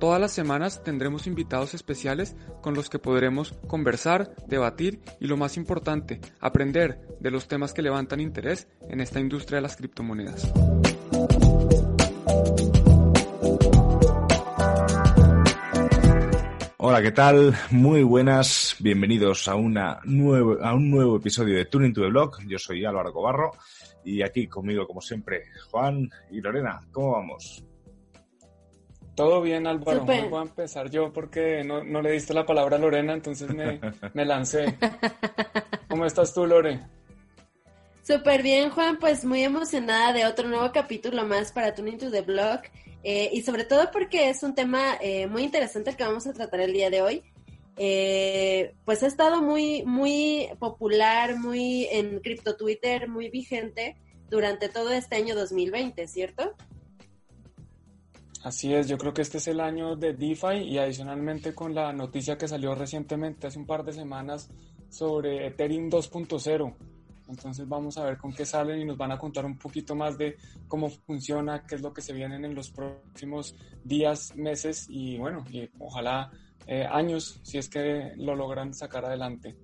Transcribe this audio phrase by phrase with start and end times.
[0.00, 5.58] Todas las semanas tendremos invitados especiales con los que podremos conversar, debatir y lo más
[5.58, 10.50] importante, aprender de los temas que levantan interés en esta industria de las criptomonedas.
[16.78, 17.54] Hola, ¿qué tal?
[17.70, 22.38] Muy buenas, bienvenidos a, una nuevo, a un nuevo episodio de Tuning to the Blog.
[22.46, 23.50] Yo soy Álvaro Cobarro
[24.02, 26.80] y aquí conmigo, como siempre, Juan y Lorena.
[26.90, 27.62] ¿Cómo vamos?
[29.20, 30.06] Todo bien, Álvaro.
[30.06, 34.78] Voy a empezar yo porque no, le diste la palabra a Lorena, entonces me, lancé.
[35.90, 36.80] ¿Cómo estás tú, Lore?
[38.02, 38.98] Súper bien, Juan.
[38.98, 42.60] Pues muy emocionada de otro nuevo capítulo más para Tuning to the Blog.
[43.02, 46.32] Eh, y sobre todo porque es un tema eh, muy interesante el que vamos a
[46.32, 47.22] tratar el día de hoy.
[47.76, 53.98] Eh, pues ha estado muy, muy popular, muy en cripto Twitter, muy vigente
[54.30, 56.56] durante todo este año 2020, ¿cierto?
[58.42, 61.92] Así es, yo creo que este es el año de DeFi y adicionalmente con la
[61.92, 64.48] noticia que salió recientemente, hace un par de semanas,
[64.88, 66.74] sobre Ethereum 2.0.
[67.28, 70.16] Entonces vamos a ver con qué salen y nos van a contar un poquito más
[70.16, 75.18] de cómo funciona, qué es lo que se vienen en los próximos días, meses y
[75.18, 76.30] bueno, y ojalá
[76.66, 79.54] eh, años si es que lo logran sacar adelante.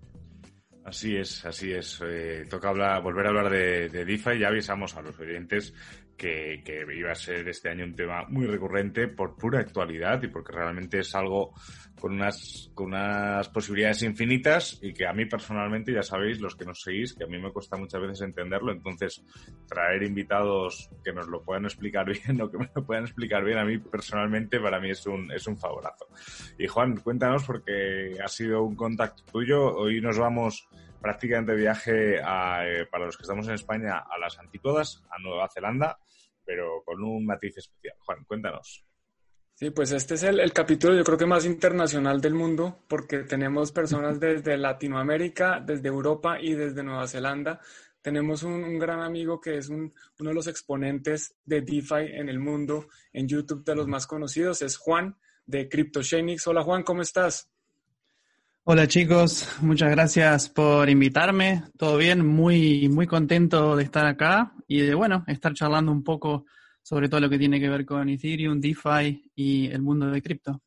[0.85, 2.01] Así es, así es.
[2.05, 4.39] Eh, toca hablar, volver a hablar de, de DeFi.
[4.39, 5.75] Ya avisamos a los oyentes
[6.17, 6.63] que,
[6.97, 11.01] iba a ser este año un tema muy recurrente por pura actualidad y porque realmente
[11.01, 11.53] es algo
[12.01, 16.65] con unas, con unas posibilidades infinitas y que a mí personalmente, ya sabéis, los que
[16.65, 19.25] nos seguís, que a mí me cuesta muchas veces entenderlo, entonces
[19.69, 23.59] traer invitados que nos lo puedan explicar bien o que me lo puedan explicar bien,
[23.59, 26.09] a mí personalmente para mí es un, es un favorazo.
[26.59, 30.69] Y Juan, cuéntanos porque ha sido un contacto tuyo, hoy nos vamos
[31.01, 35.49] prácticamente de viaje eh, para los que estamos en España a las Antípodas, a Nueva
[35.49, 35.99] Zelanda,
[36.47, 37.97] pero con un matiz especial.
[37.99, 38.87] Juan, cuéntanos.
[39.55, 43.73] Sí, pues este es el, capítulo yo creo que más internacional del mundo porque tenemos
[43.73, 47.59] personas desde Latinoamérica, desde Europa y desde Nueva Zelanda.
[48.03, 52.89] Tenemos un, gran amigo que es uno de los exponentes de DeFi en el mundo,
[53.15, 56.47] en YouTube de los más conocidos, es Juan de CryptoShenix.
[56.47, 57.51] Hola Juan, ¿cómo estás?
[58.69, 61.63] Hola chicos, muchas gracias por invitarme.
[61.79, 66.47] Todo bien, muy, muy contento de estar acá y de, bueno, estar charlando un poco
[66.83, 70.61] sobre todo lo que tiene que ver con Ethereum, DeFi y el mundo de cripto.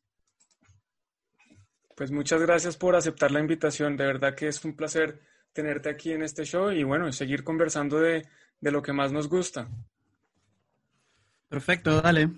[1.94, 3.98] Pues muchas gracias por aceptar la invitación.
[3.98, 5.20] De verdad que es un placer
[5.52, 8.26] tenerte aquí en este show y bueno, seguir conversando de,
[8.62, 9.68] lo que más nos gusta.
[11.50, 12.30] Perfecto, dale.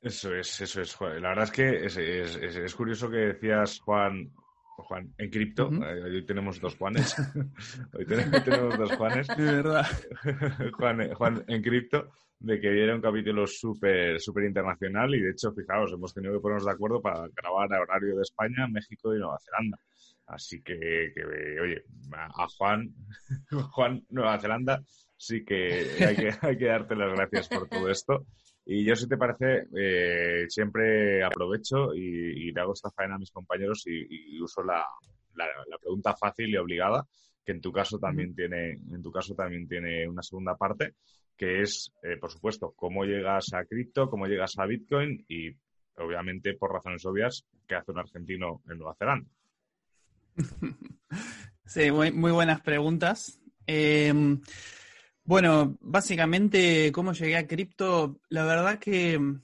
[0.00, 0.98] Eso es, eso es.
[0.98, 4.32] La verdad es que es, es curioso que decías, Juan,
[4.76, 7.14] Juan, en cripto, eh, hoy tenemos dos Juanes.
[7.94, 9.28] hoy tenemos, dos Juanes.
[9.36, 9.86] De verdad.
[10.78, 15.52] Juan, Juan, en cripto, de que era un capítulo súper súper internacional y de hecho,
[15.52, 19.18] fijaos, hemos tenido que ponernos de acuerdo para grabar a horario de España, México y
[19.18, 19.78] Nueva Zelanda.
[20.26, 21.12] Así que,
[21.60, 21.84] oye,
[22.14, 22.94] a Juan,
[23.72, 24.82] Juan, Nueva Zelanda,
[25.16, 28.26] sí que hay, que hay que darte las gracias por todo esto.
[28.64, 33.32] Y yo, si te parece, eh, siempre aprovecho y, le hago esta faena a mis
[33.32, 34.84] compañeros y, uso la,
[35.80, 37.06] pregunta fácil y obligada,
[37.44, 40.94] que en tu caso también tiene, en tu caso también tiene una segunda parte,
[41.36, 45.50] que es, eh, por supuesto, cómo llegas a cripto, cómo llegas a Bitcoin y,
[45.96, 49.28] obviamente, por razones obvias, qué hace un argentino en Nueva Zelanda.
[51.64, 53.40] Sí, muy, muy buenas preguntas.
[53.66, 54.12] Eh,
[55.24, 58.20] bueno, básicamente, ¿cómo llegué a cripto?
[58.28, 59.40] La verdad que mm,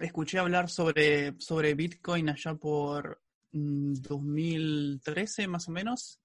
[0.00, 3.20] escuché hablar sobre, sobre Bitcoin allá por
[3.52, 6.20] 2013 mm, más o menos.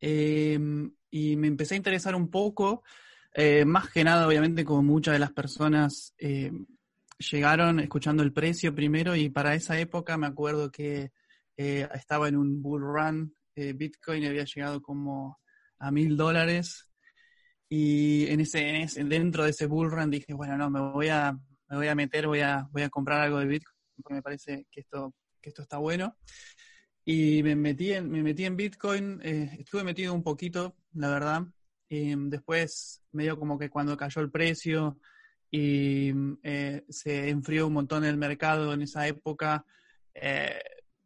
[0.00, 2.82] Em, y me empecé a interesar un poco,
[3.32, 6.52] eh, más que nada, obviamente, como muchas de las personas eh,
[7.18, 11.12] llegaron escuchando el precio primero y para esa época me acuerdo que
[11.56, 15.38] eh, estaba en un bull run, Bitcoin había llegado como
[15.78, 16.85] a mil dólares
[17.68, 21.36] y en ese, dentro de ese bull run dije, bueno, no, me voy a,
[21.68, 24.66] me voy a meter, voy a, voy a comprar algo de Bitcoin, porque me parece
[24.70, 26.16] que esto, que esto está bueno.
[27.04, 31.42] Y me metí en, me metí en Bitcoin, eh, estuve metido un poquito, la verdad.
[31.88, 34.98] Y después, medio como que cuando cayó el precio
[35.50, 36.12] y
[36.42, 39.64] eh, se enfrió un montón el mercado en esa época,
[40.14, 40.60] eh,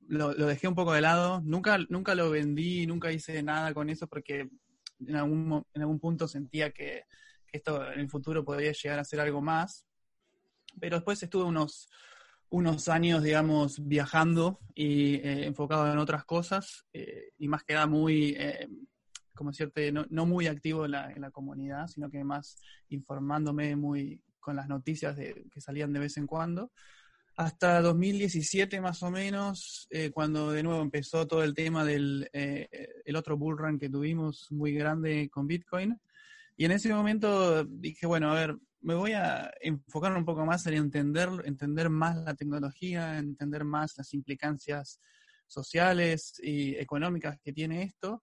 [0.09, 1.41] lo, lo, dejé un poco de lado.
[1.43, 4.49] Nunca, nunca lo vendí, nunca hice nada con eso porque
[5.07, 7.05] en algún, en algún punto sentía que,
[7.53, 9.87] esto en el futuro podría llegar a ser algo más.
[10.79, 11.91] Pero después estuve unos,
[12.49, 17.87] unos años, digamos, viajando y eh, enfocado en otras cosas eh, y más que nada
[17.87, 18.69] muy, eh,
[19.35, 23.75] como decirte, no, no muy activo en la, en la, comunidad, sino que más informándome
[23.75, 26.73] muy con las noticias que salían de vez en cuando
[27.41, 32.69] hasta 2017 más o menos, eh, cuando de nuevo empezó todo el tema del eh,
[33.03, 35.99] el otro bull run que tuvimos muy grande con Bitcoin.
[36.59, 40.67] Y en ese momento dije, bueno, a ver, me voy a enfocar un poco más
[40.67, 45.01] en entender, entender más la tecnología, entender más las implicancias
[45.47, 48.23] sociales y económicas que tiene esto.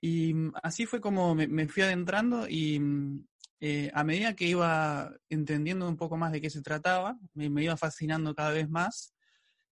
[0.00, 3.26] Y mm, así fue como me, me fui adentrando y mm,
[3.60, 7.76] eh, a medida que iba entendiendo un poco más de qué se trataba, me, iba
[7.76, 9.14] fascinando cada vez más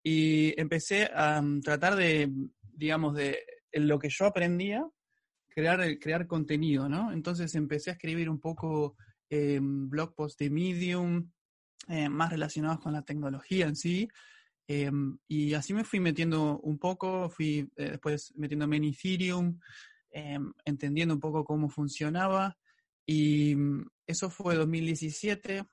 [0.03, 2.31] y empecé a mm, tratar de,
[2.61, 3.39] digamos, de
[3.73, 4.85] lo que yo aprendía,
[5.47, 7.11] crear, crear contenido, ¿no?
[7.11, 8.95] Entonces empecé a escribir un poco
[9.29, 11.31] eh, blog post de Medium,
[11.87, 14.07] eh, más relacionados con la tecnología en sí,
[15.27, 19.59] y así me fui metiendo un poco, fui después metiéndome en Ethereum,
[20.63, 22.57] entendiendo un poco cómo funcionaba
[23.05, 25.63] y mm, eso fue 2017.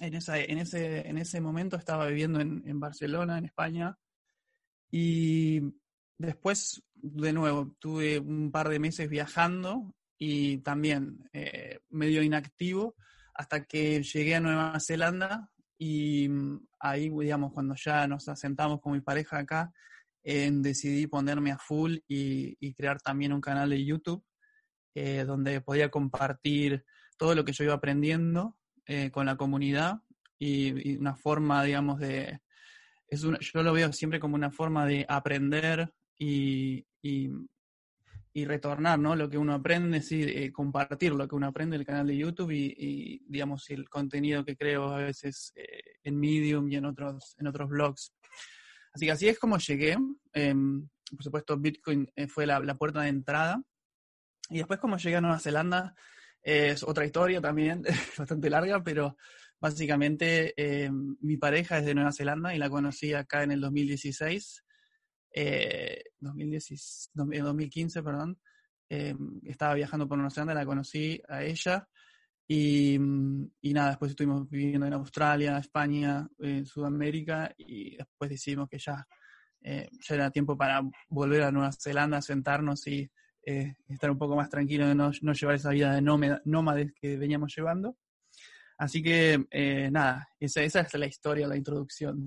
[0.00, 3.96] En, esa, en, ese, en ese momento estaba viviendo en, en Barcelona, en España.
[4.90, 5.60] Y
[6.18, 12.94] después, de nuevo, tuve un par de meses viajando y también eh, medio inactivo
[13.34, 18.92] hasta que llegué a Nueva Zelanda y mm, ahí, digamos, cuando ya nos asentamos con
[18.92, 19.72] mi pareja acá,
[20.24, 24.24] decidí ponerme a full y, y, crear también un canal de YouTube
[24.98, 26.82] eh, donde podía compartir
[27.18, 28.56] todo lo que yo iba aprendiendo
[28.86, 30.00] eh, con la comunidad
[30.38, 32.40] y, una forma, digamos, de...
[33.06, 37.28] Es yo lo veo siempre como una forma de aprender y, y,
[38.46, 39.14] retornar, ¿no?
[39.14, 42.16] Lo que uno aprende, sí, eh, compartir lo que uno aprende en el canal de
[42.16, 45.52] YouTube y, digamos, el contenido que creo a veces
[46.02, 48.14] en Medium y en otros, en otros blogs.
[48.94, 49.98] Así que así es como llegué.
[50.32, 53.62] Em, por supuesto, Bitcoin fue la, la puerta de entrada
[54.50, 55.94] y después como llegué a Nueva Zelanda,
[56.42, 57.82] es otra historia también,
[58.18, 59.16] bastante larga, pero
[59.60, 64.64] básicamente eh, mi pareja es de Nueva Zelanda y la conocí acá en el 2016,
[65.34, 68.38] eh, 2015, perdón.
[68.88, 71.88] Eh, estaba viajando por Nueva Zelanda, la conocí a ella
[72.46, 76.28] y, y, nada, después estuvimos viviendo en Australia, España,
[76.64, 79.04] Sudamérica y después decidimos que ya,
[79.62, 83.10] eh, ya era tiempo para volver a Nueva Zelanda, sentarnos y
[83.48, 87.54] eh, estar un poco más tranquilo de no, llevar esa vida de nómades que veníamos
[87.56, 87.96] llevando.
[88.76, 92.26] Así que, eh, nada, esa, esa es la historia, la introducción.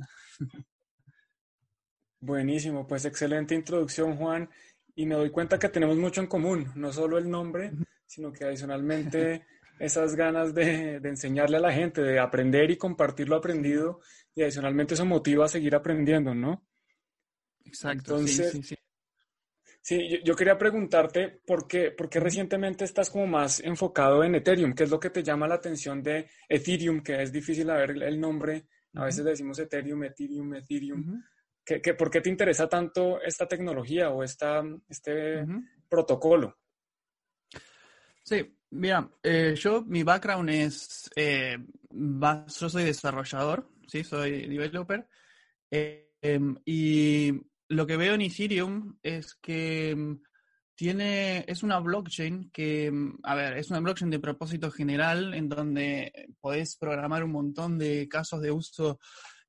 [2.22, 4.50] Buenísimo, pues excelente introducción, Juan.
[4.96, 7.74] Y me doy cuenta que tenemos mucho en común, no solo el nombre,
[8.06, 9.46] sino que adicionalmente
[9.80, 14.00] esas ganas de, de, enseñarle a la gente, de aprender y compartir lo aprendido,
[14.34, 16.66] y adicionalmente eso motiva a seguir aprendiendo, ¿no?
[17.66, 18.14] Exacto.
[18.14, 18.79] Entonces, sí, sí, sí.
[19.90, 24.76] Sí, yo, quería preguntarte por qué, por qué recientemente estás como más enfocado en Ethereum.
[24.76, 27.02] ¿Qué es lo que te llama la atención de Ethereum?
[27.02, 28.68] Que es difícil ver el nombre.
[28.94, 31.24] A veces decimos Ethereum, Ethereum, Ethereum.
[31.66, 35.44] ¿Qué, por qué te interesa tanto esta tecnología o esta, este
[35.90, 36.60] protocolo?
[38.22, 41.58] Sí, mira, eh, yo, mi background es, eh,
[41.90, 45.08] yo soy desarrollador, sí, soy developer.
[45.72, 50.22] Eh, em, y lo que veo en Ethereum es que mm,
[50.76, 55.48] tiene, es una blockchain que, mm, a ver, es una blockchain de propósito general en
[55.48, 56.12] donde
[56.42, 59.00] podés programar un montón de casos de uso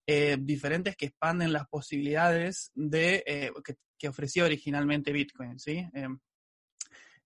[0.07, 3.53] eh, diferentes que expanden las posibilidades de eh,
[3.99, 5.87] que, ofrecía originalmente Bitcoin, ¿sí?
[5.93, 6.19] Em,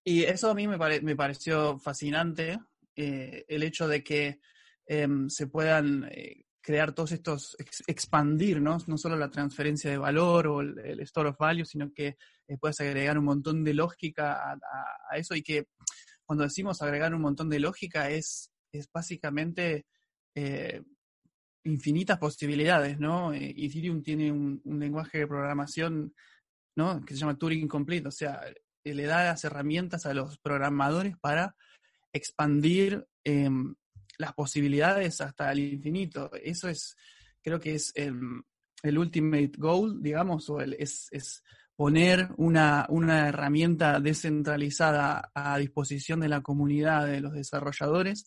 [0.03, 2.59] y eso a mí me, me pareció fascinante,
[2.97, 4.41] eh, el hecho de que
[4.87, 6.11] em, se puedan
[6.65, 7.57] crear todos estos,
[7.87, 8.79] expandir, ¿no?
[8.87, 12.17] No solo la transferencia de valor o el, store of value, sino que
[12.49, 15.69] eh, puedes agregar un montón de lógica a, eso y que
[16.25, 19.85] cuando decimos agregar un montón de lógica es, es básicamente
[20.35, 20.83] eh,
[21.65, 23.35] infinitas posibilidades, ¿no?
[23.35, 26.15] Eh, Ethereum tiene un, lenguaje de programación,
[26.77, 27.05] ¿no?
[27.05, 28.41] Que se llama Turing Complete, o sea,
[28.85, 31.57] le da las herramientas a los programadores para
[32.11, 33.75] expandir em,
[34.19, 36.31] las posibilidades hasta el infinito.
[36.43, 36.97] Eso es,
[37.43, 41.43] creo que es el, ultimate goal, digamos, o es, es
[41.77, 48.27] poner una, una, herramienta descentralizada a disposición de la comunidad, de los desarrolladores,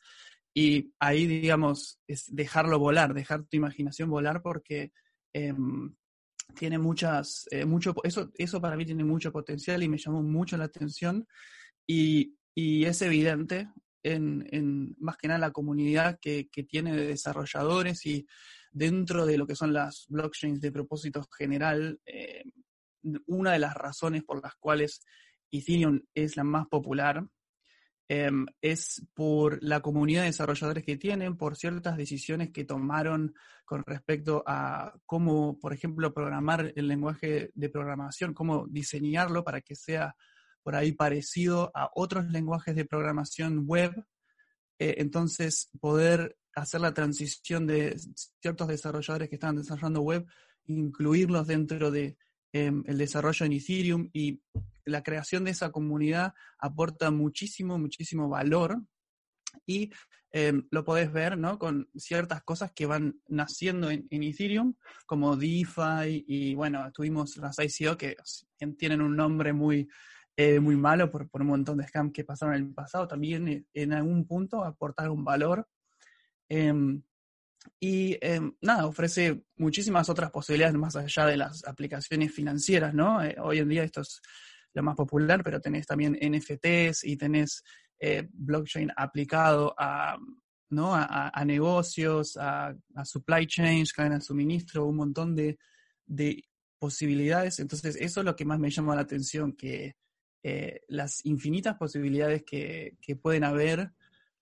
[0.53, 4.91] y ahí, digamos, es dejarlo volar, dejar tu imaginación volar porque
[5.31, 5.93] em,
[6.55, 10.57] tiene muchas, eh, mucho, eso, eso para mí tiene mucho potencial y me llamó mucho
[10.57, 11.27] la atención.
[11.85, 13.69] Y y es evidente
[14.03, 18.27] en, más que nada la comunidad que, tiene de desarrolladores y
[18.71, 22.43] dentro de lo que son las blockchains de propósito general, eh,
[23.25, 25.01] una de las razones por las cuales
[25.51, 27.25] Ethereum es la más popular
[28.09, 33.33] em, es por la comunidad de desarrolladores que tienen, por ciertas decisiones que tomaron
[33.65, 39.75] con respecto a cómo, por ejemplo, programar el lenguaje de programación, cómo diseñarlo para que
[39.75, 40.15] sea
[40.67, 44.03] por ahí parecido a otros lenguajes de programación web.
[44.77, 47.97] Eh, entonces, poder hacer la transición de
[48.41, 50.25] ciertos desarrolladores que están desarrollando web,
[50.65, 52.17] incluirlos dentro de
[52.51, 54.41] em, desarrollo en Ethereum y
[54.83, 58.75] la creación de esa comunidad aporta muchísimo, muchísimo valor
[59.65, 59.93] y
[60.31, 61.57] em, lo podés ver ¿no?
[61.57, 67.57] con ciertas cosas que van naciendo en, en, Ethereum, como DeFi y bueno, tuvimos las
[67.57, 68.17] ICO que
[68.77, 69.87] tienen un nombre muy
[70.39, 73.47] eh, muy malo por, por, un montón de scams que pasaron en el pasado, también
[73.47, 75.67] eh, en algún punto aportar un valor.
[76.47, 77.01] Em,
[77.79, 83.23] y em, nada, ofrece muchísimas otras posibilidades más allá de las aplicaciones financieras, ¿no?
[83.23, 84.21] Eh, hoy en día esto es
[84.73, 87.63] lo más popular, pero tenés también NFTs y tenés
[88.31, 90.19] blockchain aplicado a,
[90.69, 90.93] ¿no?
[90.93, 95.57] a, negocios, a, a, supply chains, cadena de suministro, un montón de,
[96.05, 96.43] de
[96.77, 97.59] posibilidades.
[97.59, 99.95] Entonces, eso es lo que más me llama la atención, que
[100.43, 103.91] eh, las infinitas posibilidades que, pueden haber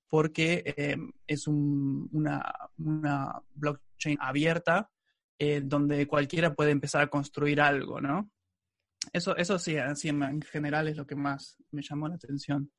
[0.08, 0.98] porque eh,
[1.28, 4.92] es una, blockchain abierta
[5.40, 8.30] eh, donde cualquiera puede empezar a construir algo, ¿no?
[9.14, 12.72] Eso, eso sí, así en general es lo que más me llamó la atención.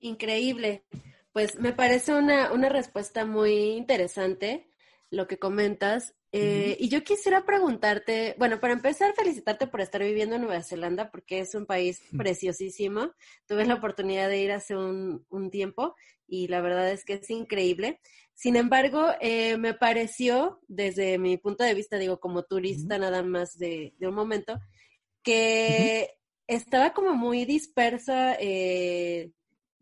[0.00, 0.84] Increíble.
[1.32, 4.70] Pues me parece una, una respuesta muy interesante
[5.10, 6.14] lo que comentas.
[6.38, 11.10] Eh, y yo quisiera preguntarte, bueno, para empezar, felicitarte por estar viviendo en Nueva Zelanda,
[11.10, 13.12] porque es un país preciosísimo.
[13.46, 15.94] Tuve la oportunidad de ir hace un, tiempo
[16.28, 18.00] y la verdad es que es increíble.
[18.34, 23.56] Sin embargo, eh, me pareció, desde mi punto de vista, digo, como turista nada más
[23.56, 24.60] de, un momento,
[25.22, 29.30] que estaba como muy dispersa eh,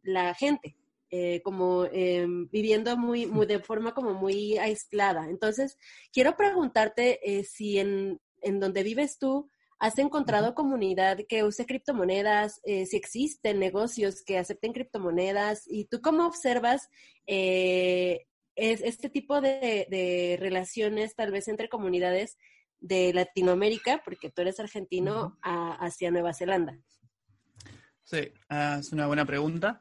[0.03, 0.77] la gente.
[1.17, 5.31] Eh, como em, viviendo muy, muy, de forma como muy aislada.
[5.31, 5.79] Entonces,
[6.13, 12.61] quiero preguntarte eh, si en, en, donde vives tú has encontrado comunidad que use criptomonedas,
[12.65, 16.89] eh, si existen negocios que acepten criptomonedas y tú cómo observas
[17.27, 18.19] es,
[18.57, 22.39] este tipo de, de, relaciones tal vez entre comunidades
[22.81, 26.77] de Latinoamérica, porque tú eres argentino, hacia Nueva Zelanda.
[28.03, 29.81] Sí, ah, es una buena pregunta.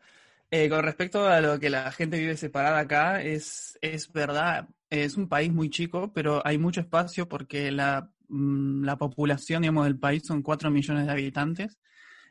[0.55, 5.17] Eh, con respecto a lo que la gente vive separada acá, es, es verdad, es
[5.17, 9.97] un país muy chico, pero hay mucho espacio porque la, mm, la población, digamos, del
[9.97, 11.79] país son 4 millones de habitantes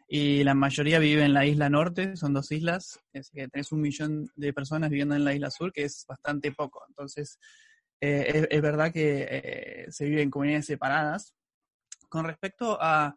[0.06, 3.80] y la mayoría vive en la isla norte, son dos islas, es que tenés un
[3.80, 6.84] millón de personas viviendo en la isla sur, que es bastante poco.
[6.90, 7.40] Entonces,
[8.00, 11.34] eh, es, verdad que eh, se vive en comunidades separadas.
[12.08, 13.16] Con respecto a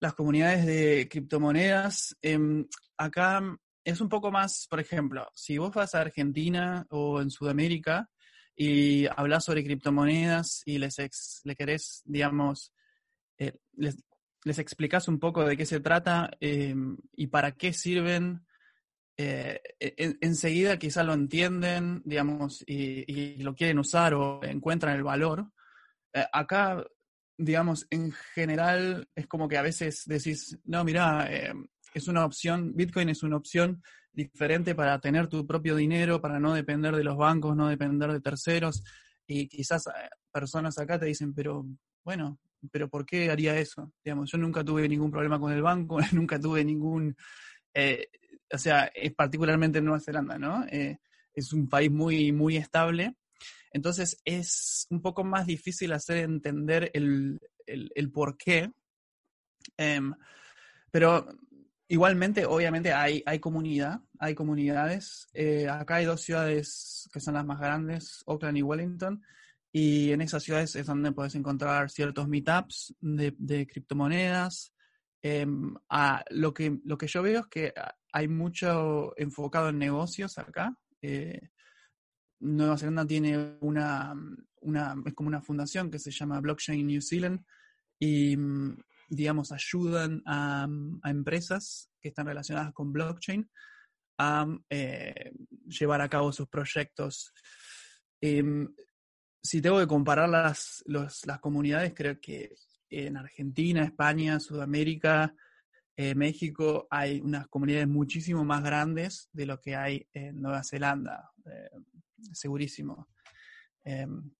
[0.00, 3.42] las comunidades de criptomonedas, em, acá
[3.84, 8.08] es un poco más, por ejemplo, si vos vas a Argentina o en Sudamérica
[8.54, 10.96] y hablas sobre criptomonedas y les,
[11.44, 12.72] le querés, digamos,
[13.38, 13.96] eh, les,
[14.44, 18.46] les explicas un poco de qué se trata em, y para qué sirven,
[19.16, 25.50] eh, e, enseguida quizá lo entienden, digamos, y, lo quieren usar o encuentran el valor.
[26.12, 26.84] Eh, acá,
[27.38, 31.28] digamos, en general es como que a veces decís, no, mira,
[31.98, 33.82] es una opción, Bitcoin es una opción
[34.12, 38.20] diferente para tener tu propio dinero, para no depender de los bancos, no depender de
[38.20, 38.82] terceros.
[39.26, 41.66] Y quizás eh, personas acá te dicen, pero
[42.04, 42.38] bueno,
[42.70, 43.92] pero ¿por qué haría eso?
[44.04, 47.16] Digamos, yo nunca tuve ningún problema con el banco, nunca tuve ningún,
[47.74, 48.08] eh,
[48.52, 50.64] o sea, es particularmente en Nueva Zelanda, ¿no?
[50.66, 50.98] Eh,
[51.34, 53.16] es un país muy, muy estable.
[53.72, 58.70] Entonces es un poco más difícil hacer entender el, el, por qué.
[59.78, 60.12] Em,
[60.90, 61.26] pero
[61.92, 65.28] Igualmente, obviamente, hay, comunidad, hay comunidades.
[65.34, 69.22] Eh, acá hay dos ciudades que son las más grandes, Oakland y Wellington,
[69.70, 74.72] y en esas ciudades es donde puedes encontrar ciertos meetups de, criptomonedas.
[75.20, 75.74] Em,
[76.30, 77.74] lo, que, lo que yo veo es que
[78.10, 80.74] hay mucho enfocado en negocios acá.
[81.02, 81.50] Eh,
[82.40, 84.14] Nueva Zelanda tiene una,
[84.62, 87.44] una, es como una fundación que se llama Blockchain New Zealand
[87.98, 88.34] y
[89.14, 90.66] digamos, ayudan a,
[91.04, 93.48] empresas que están relacionadas con blockchain
[94.18, 95.32] a eh,
[95.66, 97.32] llevar a cabo sus proyectos.
[98.20, 98.68] Em,
[99.42, 102.54] si tengo que comparar las, las comunidades, creo que
[102.88, 105.34] en Argentina, España, Sudamérica,
[105.94, 111.30] en México hay unas comunidades muchísimo más grandes de lo que hay en Nueva Zelanda,
[111.44, 111.70] eh,
[112.32, 113.08] segurísimo.
[113.84, 114.30] Em,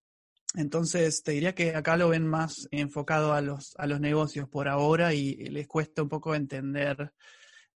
[0.55, 4.69] entonces, te diría que acá lo ven más enfocado a los, a los negocios por
[4.69, 7.13] ahora y les cuesta un poco entender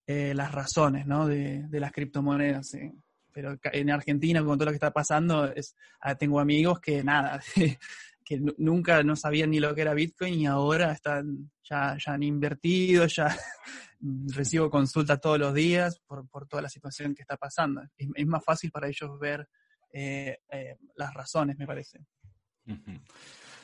[0.05, 1.27] eh, las razones ¿no?
[1.27, 2.77] de, las criptomonedas.
[3.31, 7.41] Pero en Argentina, con todo lo que está pasando, es, ah, tengo amigos que nada,
[8.23, 12.23] que nunca no sabían ni lo que era Bitcoin y ahora están ya, ya han
[12.23, 13.27] invertido, ya
[14.27, 17.81] recibo consultas todos los días por, por, toda la situación que está pasando.
[17.97, 19.49] Es, más fácil para ellos ver
[19.91, 22.05] eh, eh, las razones, me parece.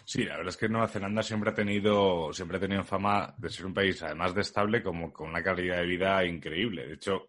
[0.06, 3.50] Sí, la verdad es que Nueva Zelanda siempre ha tenido, siempre ha tenido fama de
[3.50, 6.88] ser un país, además de estable, como con una calidad de vida increíble.
[6.88, 7.28] De hecho,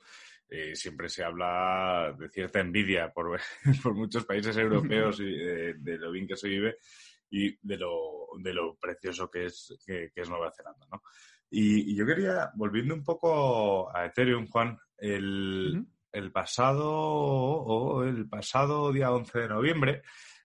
[0.48, 3.40] eh, siempre se habla de cierta envidia por,
[3.82, 6.78] por muchos países europeos y de, lo bien que se vive
[7.30, 11.02] y de lo, de lo precioso que es, que, es Nueva Zelanda, ¿no?
[11.50, 18.92] Y, yo quería, volviendo un poco a Ethereum, Juan, el, el pasado, o el pasado
[18.92, 20.02] día 11 de noviembre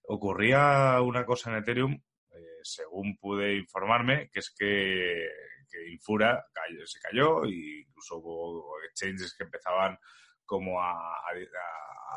[0.09, 5.29] ocurría una cosa en Ethereum, eh, según pude informarme, que es que,
[5.69, 6.45] que Infura
[6.85, 9.97] se cayó e incluso hubo exchanges que empezaban
[10.45, 11.21] como a,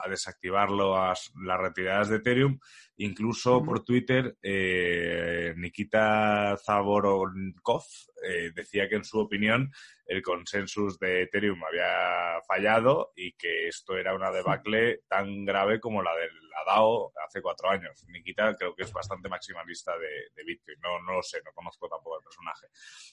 [0.09, 2.59] desactivar las, las retiradas de Ethereum.
[2.97, 7.85] Incluso por Twitter, eh, Nikita Zaboronkov
[8.23, 9.73] eh, decía que en su opinión
[10.07, 16.03] el consensus de Ethereum había fallado y que esto era una debacle tan grave como
[16.03, 16.31] la del
[16.67, 18.05] DAO hace cuatro años.
[18.09, 20.79] Nikita creo que es bastante maximalista de, Bitcoin.
[20.81, 22.67] No, no lo sé, no conozco tampoco el personaje.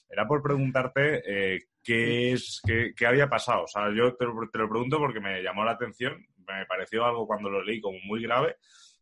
[0.08, 3.64] Era por preguntarte eh, qué es, qué, qué, había pasado.
[3.64, 6.26] O sea, yo te lo, te lo pregunto porque me llamó la atención.
[6.58, 8.56] Me pareció algo cuando lo leí como muy grave,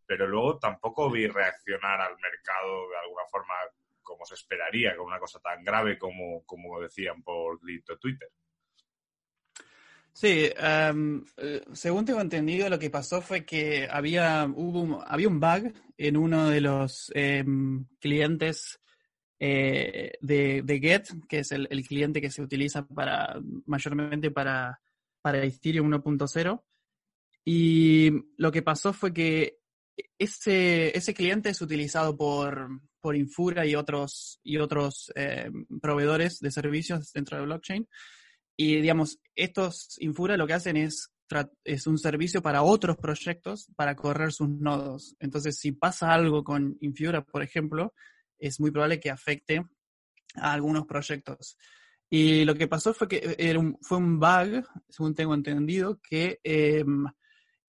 [0.06, 3.54] pero luego tampoco vi reaccionar al mercado de alguna forma
[4.02, 7.60] como se esperaría con una cosa tan grave como, como decían por
[8.00, 8.28] Twitter.
[10.12, 15.72] Sí, eh, según tengo entendido, lo que pasó fue que había, hubo había un bug
[15.96, 18.80] en uno de los em, clientes
[19.38, 24.80] eh, de, Get, que es el, cliente que se utiliza para mayormente para,
[25.22, 26.64] para Ethereum 1.0.
[27.50, 29.60] Y lo que pasó fue que
[30.18, 32.68] ese, ese cliente es utilizado por,
[33.00, 37.88] por Infura y otros, y otros em, proveedores de servicios dentro de blockchain.
[38.54, 41.10] Y digamos, estos Infura lo que hacen es,
[41.64, 45.16] es un servicio para otros proyectos para correr sus nodos.
[45.18, 47.94] Entonces, si pasa algo con Infura, por ejemplo,
[48.38, 49.64] es muy probable que afecte
[50.34, 51.56] a algunos proyectos.
[52.10, 56.40] Y lo que pasó fue que era un, fue un bug, según tengo entendido, que
[56.44, 57.06] em,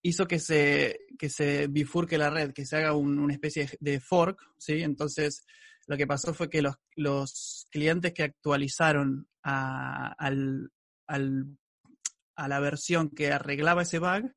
[0.02, 4.40] hizo que se, que se bifurque la red, que se haga una especie de fork,
[4.58, 4.82] ¿sí?
[4.82, 5.44] Entonces,
[5.86, 10.70] lo que pasó fue que los, los clientes que actualizaron a, al,
[11.06, 14.32] a la versión que arreglaba ese bug,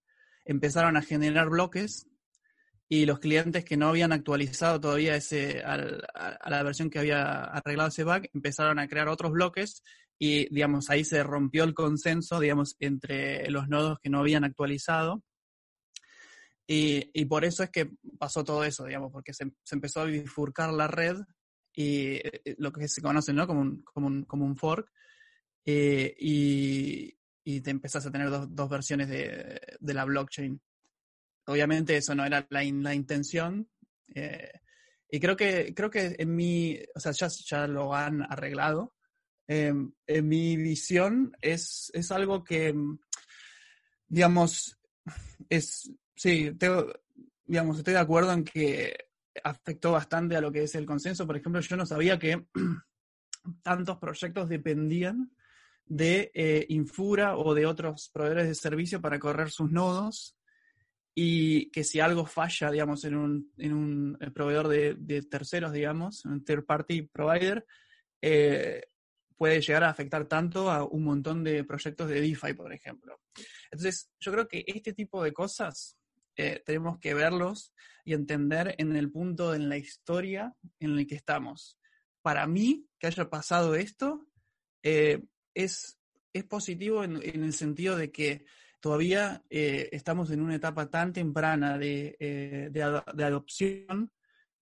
[0.45, 2.08] empezaron a generar bloques
[2.89, 7.89] y los clientes que no habían actualizado todavía ese, a, la versión que había arreglado
[7.89, 9.82] ese bug empezaron a crear otros bloques
[10.19, 15.23] y, digamos, ahí se rompió el consenso, digamos, entre los nodos que no habían actualizado.
[16.65, 20.88] Y, por eso es que pasó todo eso, digamos, porque se, empezó a bifurcar la
[20.88, 21.17] red
[21.73, 23.45] y eh, lo que se conoce, ¿no?
[23.47, 24.89] Como un, como un, como un fork.
[25.65, 30.62] Eh, y, y, te empezás a tener dos, dos versiones de, de, la blockchain.
[31.45, 33.69] Obviamente eso no era la, la intención.
[34.15, 34.52] Eh,
[35.10, 38.95] y creo que, creo que en mi, o sea, ya, ya lo han arreglado.
[39.47, 42.73] Em, en mi visión es, es algo que,
[44.08, 44.80] digamos,
[45.49, 46.91] es, sí, tengo,
[47.45, 48.95] digamos, estoy de acuerdo en que
[49.43, 51.26] afectó bastante a lo que es el consenso.
[51.26, 52.45] Por ejemplo, yo no sabía que
[53.63, 55.32] tantos proyectos dependían
[55.86, 60.38] de eh, Infura o de otros proveedores de servicio para correr sus nodos
[61.15, 66.26] y que si algo falla, digamos, en un, en un eh, proveedor de, terceros, digamos,
[66.26, 67.65] un third party provider,
[68.21, 68.84] eh,
[69.38, 73.19] puede llegar a afectar tanto a un montón de proyectos de DeFi, por ejemplo.
[73.69, 75.97] Entonces, yo creo que este tipo de cosas
[76.36, 81.78] tenemos que verlos y entender en el punto en la historia en el que estamos.
[82.22, 84.28] Para mí, que haya pasado esto,
[84.82, 85.98] es,
[86.34, 88.46] es positivo en, el sentido de que
[88.80, 94.12] todavía eh, estamos en una etapa tan temprana de, eh, de, adopción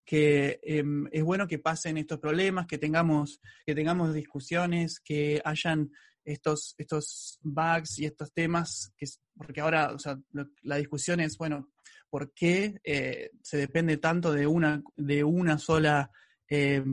[0.06, 5.92] que em, es bueno que pasen estos problemas, que tengamos, que tengamos discusiones, que hayan
[6.24, 9.06] estos, estos bugs y estos temas, que,
[9.36, 9.96] porque ahora
[10.62, 11.70] la discusión es, bueno,
[12.10, 16.12] ¿por qué eh, se depende tanto de una, de una sola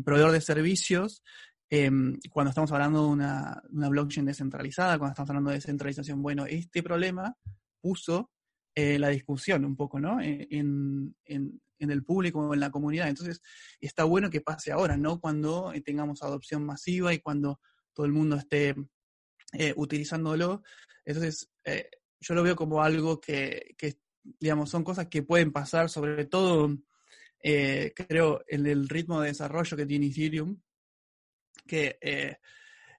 [0.04, 1.24] proveedor de servicios
[1.68, 6.82] em, cuando estamos hablando de una, blockchain descentralizada, cuando estamos hablando de descentralización, bueno, este
[6.82, 7.34] problema
[7.80, 8.30] puso
[8.74, 10.20] eh, la discusión un poco, ¿no?
[10.20, 13.08] En, en, en, el público o en la comunidad.
[13.08, 13.42] Entonces,
[13.80, 15.20] está bueno que pase ahora, ¿no?
[15.20, 17.60] Cuando tengamos adopción masiva y cuando
[17.92, 18.76] todo el mundo esté
[19.52, 20.62] eh, utilizándolo.
[21.04, 21.88] Entonces, eh,
[22.20, 23.74] yo lo veo como algo que,
[24.22, 26.76] digamos, son cosas que pueden pasar, sobre todo,
[27.42, 30.60] eh, creo, en el ritmo de desarrollo que tiene Ethereum,
[31.66, 31.98] que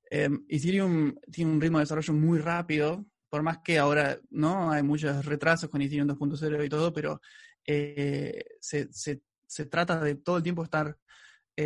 [0.09, 4.81] em, Ethereum tiene un ritmo de desarrollo muy rápido, por más que ahora no hay
[4.81, 7.21] muchos retrasos con Ethereum 2.0 y todo, pero
[7.63, 10.97] se, se, se, trata de todo el tiempo estar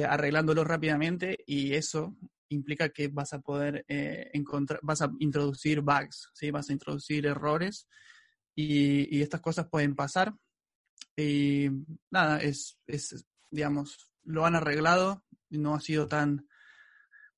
[0.10, 2.18] arreglándolo rápidamente y eso
[2.54, 6.52] implica que vas a poder eh, encontrar, vas a introducir bugs, ¿sí?
[6.52, 7.88] vas a introducir errores
[8.56, 10.34] y, estas cosas pueden pasar.
[11.16, 11.70] Y
[12.10, 16.48] nada, es, es, digamos, lo han arreglado, no ha sido tan,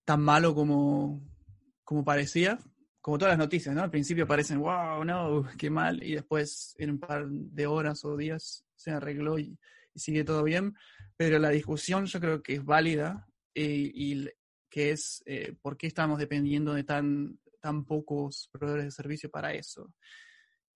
[0.06, 1.22] tan malo como,
[1.84, 2.60] como parecía,
[3.02, 3.82] como todas las noticias, ¿no?
[3.82, 8.18] Al principio parecen, wow, no, qué mal, y después en un par de horas o
[8.18, 9.58] días se arregló y,
[9.96, 10.76] sigue todo bien,
[11.16, 14.28] pero la discusión yo creo que es válida y,
[14.76, 19.54] que es eh, por qué estamos dependiendo de tan, tan pocos proveedores de servicio para
[19.54, 19.94] eso.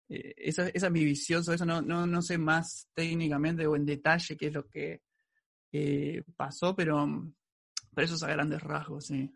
[0.08, 3.86] Eh, esa, esa, es mi visión eso, no, no, no, sé más técnicamente o en
[3.86, 5.02] detalle qué es lo que
[5.74, 7.06] eh, pasó, pero,
[7.94, 9.30] pero eso es a grandes rasgos, sí.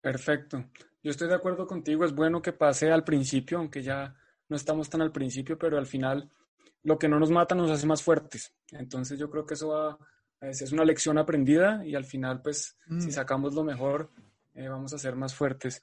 [0.00, 0.64] Perfecto.
[1.02, 4.14] Yo estoy de acuerdo contigo, es bueno que pase al principio, aunque ya
[4.48, 6.30] no estamos tan al principio, pero al final
[6.84, 8.54] lo que no nos mata nos hace más fuertes.
[8.70, 9.98] Entonces yo creo que eso va
[10.40, 13.10] es una lección aprendida y al final, pues, si mm.
[13.10, 14.10] sacamos lo mejor,
[14.54, 15.82] eh, vamos a ser más fuertes.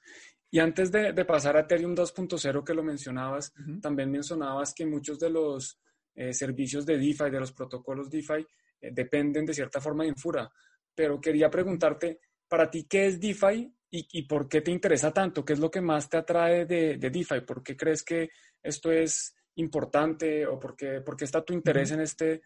[0.50, 5.28] Y antes de, pasar a Ethereum 2.0 que lo mencionabas, también mencionabas que muchos de
[5.28, 5.78] los
[6.14, 8.46] eh, servicios de DeFi, de los protocolos DeFi,
[8.80, 10.50] eh, dependen de cierta forma de Infura.
[10.94, 15.44] Pero quería preguntarte, para ti, ¿qué es DeFi y, y, por qué te interesa tanto?
[15.44, 17.40] ¿Qué es lo que más te atrae de, de DeFi?
[17.40, 18.30] ¿Por qué crees que
[18.62, 22.42] esto es importante o por qué, por qué está tu interés en, este,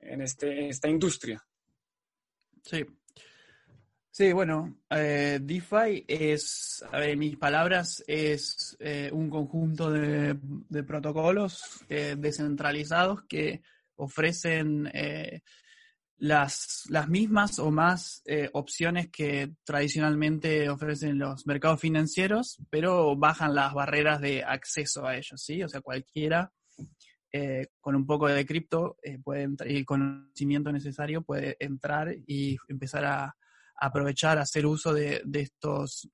[0.00, 1.44] en, este, en esta industria?
[2.62, 2.84] Sí.
[4.14, 10.34] Sí, bueno, eh, DeFi es, a ver, en mis palabras, es eh, un conjunto de,
[10.86, 13.62] protocolos eh, descentralizados que
[13.96, 14.90] ofrecen
[16.18, 18.22] las, las mismas o más
[18.52, 25.42] opciones que tradicionalmente ofrecen los mercados financieros, pero bajan las barreras de acceso a ellos,
[25.42, 25.62] ¿sí?
[25.62, 26.52] O sea, cualquiera
[27.32, 32.56] eh, con un poco de cripto eh, puede y el conocimiento necesario puede entrar y
[32.68, 33.36] empezar a,
[33.74, 36.08] aprovechar, a hacer uso de, estos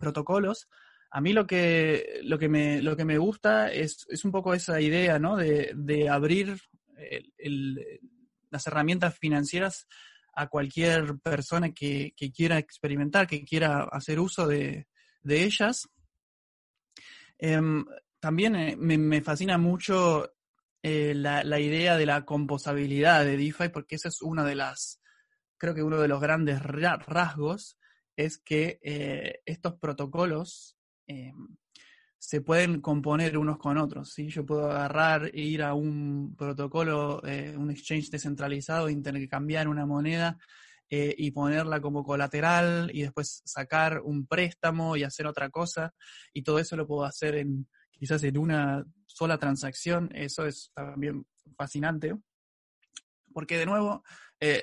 [0.00, 0.68] protocolos.
[1.10, 4.54] A mí lo que, lo que, me, lo que me gusta es, es un poco
[4.54, 5.36] esa idea ¿no?
[5.36, 6.58] de, de abrir
[8.50, 9.86] las herramientas financieras
[10.34, 14.86] a cualquier persona que, que, quiera experimentar, que quiera hacer uso de,
[15.22, 15.88] de ellas.
[17.38, 17.84] Em,
[18.20, 20.32] también eh, me, fascina mucho
[20.82, 25.00] eh, la, la, idea de la composabilidad de DeFi, porque esa es una de las,
[25.56, 27.78] creo que uno de los grandes rasgos
[28.16, 30.76] es que eh, estos protocolos
[31.08, 31.32] eh,
[32.16, 34.12] se pueden componer unos con otros.
[34.12, 34.28] ¿sí?
[34.28, 37.22] Yo puedo agarrar e ir a un protocolo,
[37.56, 40.36] un exchange descentralizado, intercambiar una moneda
[40.90, 45.94] y ponerla como colateral y después sacar un préstamo y hacer otra cosa.
[46.32, 48.84] Y todo eso lo puedo hacer en quizás en una
[49.18, 51.26] sola transacción, eso es también
[51.56, 52.16] fascinante,
[53.32, 54.04] porque de nuevo,
[54.38, 54.62] eh,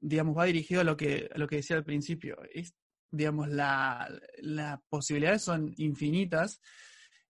[0.00, 2.74] digamos, va dirigido a lo que, lo que decía al principio, es,
[3.10, 6.58] digamos, las posibilidades son infinitas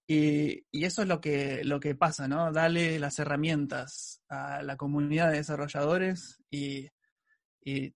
[0.06, 2.52] y, eso es lo que, lo que pasa, ¿no?
[2.52, 6.88] Dale las herramientas a la comunidad de desarrolladores y,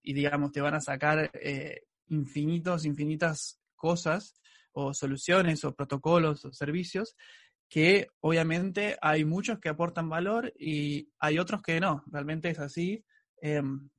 [0.02, 4.40] digamos, te van a sacar eh, infinitos, infinitas cosas
[4.72, 7.14] o soluciones o protocolos o servicios
[7.74, 13.04] que obviamente hay muchos que aportan valor y hay otros que no, realmente es así.
[13.42, 13.90] Em,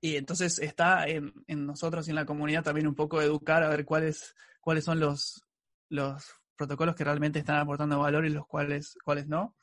[0.00, 3.84] y entonces está en, nosotros y en la comunidad también un poco educar a ver
[3.84, 5.42] cuáles, cuáles son los,
[5.88, 9.56] los protocolos que realmente están aportando valor y los cuales, cuáles no.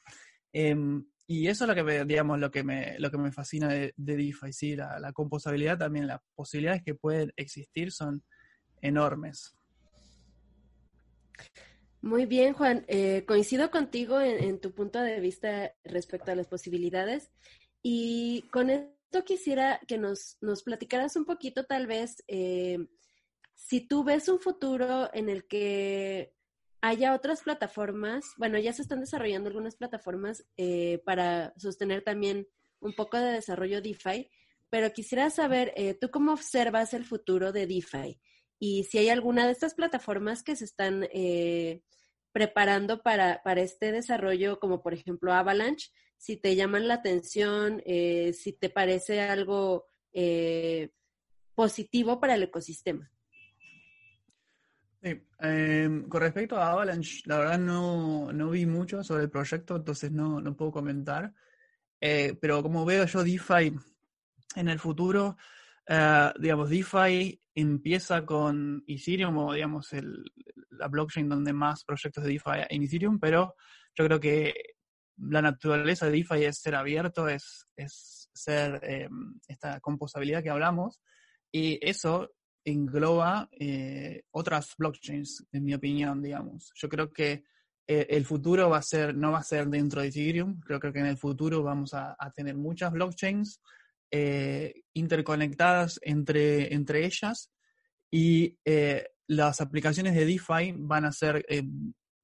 [0.52, 3.94] Em, y eso es lo que me, lo que me, lo que me fascina de,
[3.96, 8.26] de DeFi, sí, la, la composabilidad también, las posibilidades que pueden existir son
[8.82, 9.56] enormes.
[12.02, 12.86] Muy bien, Juan.
[12.88, 17.32] Eh, coincido contigo en, tu punto de vista respecto a las posibilidades.
[17.82, 22.78] Y con esto quisiera que nos, platicaras un poquito, tal vez, eh,
[23.56, 26.34] si tú ves un futuro en el que
[26.82, 32.48] haya otras plataformas, bueno, ya se están desarrollando algunas plataformas eh, para sostener también
[32.80, 34.30] un poco de desarrollo DeFi,
[34.70, 38.20] pero quisiera saber, eh, ¿tú cómo observas el futuro de DeFi?
[38.60, 41.82] Y si hay alguna de estas plataformas que se están eh,
[42.32, 48.34] preparando para, para, este desarrollo, como por ejemplo Avalanche, si te llaman la atención, eh,
[48.34, 49.86] si te parece algo
[51.54, 53.12] positivo para el ecosistema.
[55.04, 59.76] Sí, em, con respecto a Avalanche, la verdad no, no, vi mucho sobre el proyecto,
[59.76, 61.36] entonces no, no puedo comentar.
[62.00, 63.76] pero como veo yo DeFi
[64.56, 65.38] en el futuro,
[65.90, 69.90] uh, digamos, DeFi empieza con Ethereum o, digamos,
[70.72, 73.56] la blockchain donde más proyectos de DeFi en Ethereum, pero
[73.96, 74.54] yo creo que
[75.18, 79.10] la naturaleza de DeFi es ser abierto, es, es ser eh,
[79.48, 81.02] esta composabilidad que hablamos,
[81.52, 82.32] y eso
[82.64, 86.72] engloba eh, otras blockchains, en mi opinión, digamos.
[86.76, 87.46] Yo creo que
[87.88, 90.94] eh, el futuro va a ser, no va a ser dentro de Ethereum, creo, creo
[90.94, 93.62] que en el futuro vamos a tener muchas blockchains
[94.12, 97.52] eh, interconectadas entre, entre ellas
[98.12, 101.64] y eh, las aplicaciones de DeFi van a ser eh,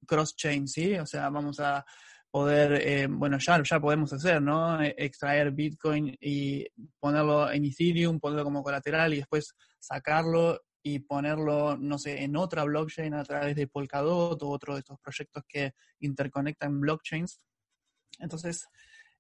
[0.05, 0.95] cross-chain, ¿sí?
[0.95, 1.85] O sea, vamos a
[2.31, 4.81] poder, bueno, ya, ya podemos hacer, ¿no?
[4.81, 6.65] Extraer Bitcoin y
[6.99, 12.65] ponerlo en Ethereum, ponerlo como colateral y después sacarlo y ponerlo, no sé, en otra
[12.65, 17.39] blockchain a través de Polkadot o otro de estos proyectos que interconectan blockchains.
[18.19, 18.67] Entonces,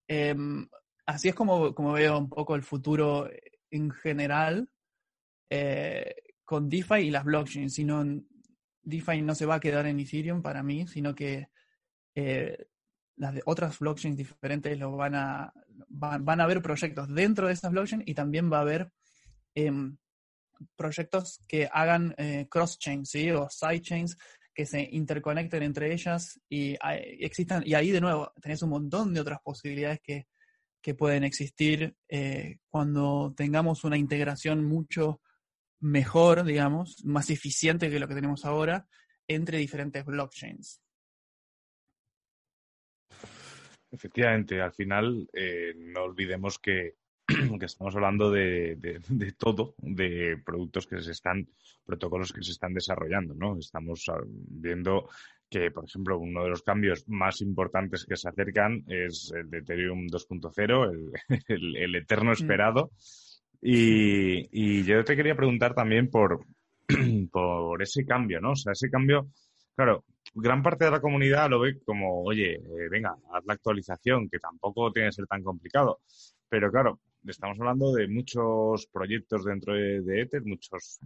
[0.07, 0.67] em,
[1.05, 3.29] así es como, como, veo un poco el futuro
[3.69, 4.69] en general
[5.49, 7.73] eh, con DeFi y las blockchains.
[7.73, 8.03] Sino,
[8.83, 11.47] DeFi no se va a quedar en Ethereum para mí, sino que
[12.15, 12.67] eh,
[13.17, 15.53] las de otras blockchains diferentes lo van a,
[15.87, 18.91] van, a haber proyectos dentro de esas blockchains y también va a haber
[19.55, 19.97] em,
[20.75, 23.31] proyectos que hagan eh, cross-chains ¿sí?
[23.31, 24.17] o side-chains
[24.53, 26.77] que se interconecten entre ellas y
[27.19, 30.27] existan, y ahí de nuevo tenés un montón de otras posibilidades que
[30.83, 35.21] que pueden existir eh, cuando tengamos una integración mucho
[35.79, 38.85] mejor, digamos, más eficiente que lo que tenemos ahora
[39.27, 40.81] entre diferentes blockchains.
[43.89, 46.95] Efectivamente, al final eh, no olvidemos que,
[47.59, 51.47] que estamos hablando de, de, todo, de productos que se están,
[51.85, 53.57] protocolos que se están desarrollando, ¿no?
[53.57, 55.09] Estamos ah, viendo
[55.53, 59.59] que, por ejemplo, uno de los cambios más importantes que se acercan es el de
[59.59, 61.11] Ethereum 2.0,
[61.47, 62.33] el, el, eterno mm.
[62.33, 62.91] esperado.
[63.61, 66.43] Y, y, yo te quería preguntar también por,
[67.31, 68.53] por ese cambio, ¿no?
[68.53, 69.27] O sea, ese cambio,
[69.75, 74.27] claro, gran parte de la comunidad lo ve como, oye, eh, venga, haz la actualización,
[74.29, 75.99] que tampoco tiene que ser tan complicado.
[76.49, 80.99] Pero claro, estamos hablando de muchos proyectos dentro de, de Ether, muchos,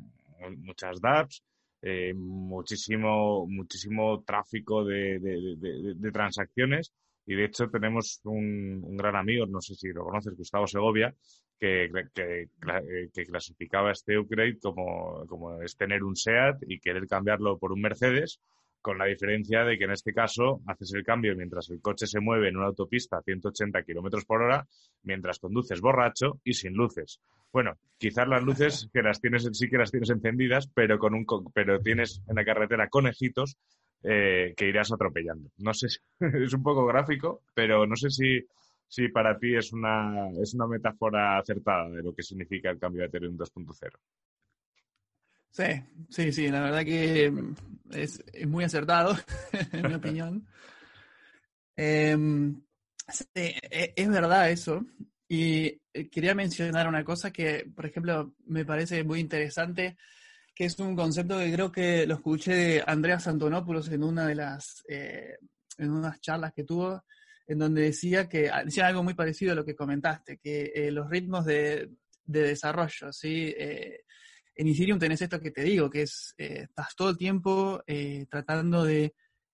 [0.59, 1.43] muchas dApps,
[1.81, 6.91] eh, muchísimo, muchísimo tráfico de, de, transacciones.
[7.25, 11.13] Y de hecho tenemos un, un, gran amigo, no sé si lo conoces, Gustavo Segovia,
[11.59, 12.49] que, que,
[13.13, 17.81] que clasificaba este upgrade como, como es tener un SEAT y querer cambiarlo por un
[17.81, 18.39] Mercedes
[18.87, 22.21] con la diferencia de que en este caso haces el cambio mientras el coche se
[22.21, 24.65] mueve en una autopista a 180 kilómetros por hora,
[25.03, 27.19] mientras conduces borracho y sin luces.
[27.51, 31.25] Bueno, quizás las luces que las tienes sí que las tienes encendidas, pero con un
[31.53, 33.57] pero tienes en la carretera conejitos
[34.03, 35.49] eh, que irás atropellando.
[35.57, 35.99] No sé si
[36.45, 38.39] es un poco gráfico, pero no sé si,
[38.87, 43.01] si para ti es una, es una metáfora acertada de lo que significa el cambio
[43.01, 43.91] de Ethereum 2.0.
[45.51, 45.63] Sí,
[46.09, 47.31] sí, sí, la verdad que
[47.91, 49.15] es, muy acertado,
[49.71, 50.47] en mi opinión.
[51.75, 52.61] Em,
[53.33, 54.85] e, es verdad eso.
[55.27, 59.97] Y eh, quería mencionar una cosa que, por ejemplo, me parece muy interesante,
[60.53, 64.35] que es un concepto que creo que lo escuché de Andreas Antonopoulos en una de
[64.35, 65.37] las, eh,
[65.77, 67.03] en unas charlas que tuvo,
[67.45, 70.91] en donde decía que ah, decía algo muy parecido a lo que comentaste, que eh,
[70.91, 71.89] los ritmos de,
[72.25, 73.53] de desarrollo, ¿sí?
[74.57, 77.83] En Ethereum tenés esto que te digo, que es, estás todo el tiempo
[78.29, 79.13] tratando de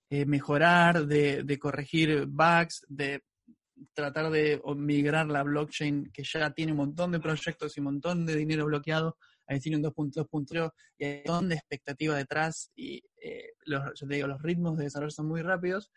[0.10, 3.24] mejorar, de, de, corregir bugs, de
[3.94, 8.26] tratar de migrar la blockchain que ya tiene un montón de proyectos y un montón
[8.26, 13.54] de dinero bloqueado a Ethereum 2.2.0 y hay un montón de expectativa detrás y eh,
[13.66, 15.92] los, digo, los ritmos de desarrollo son muy rápidos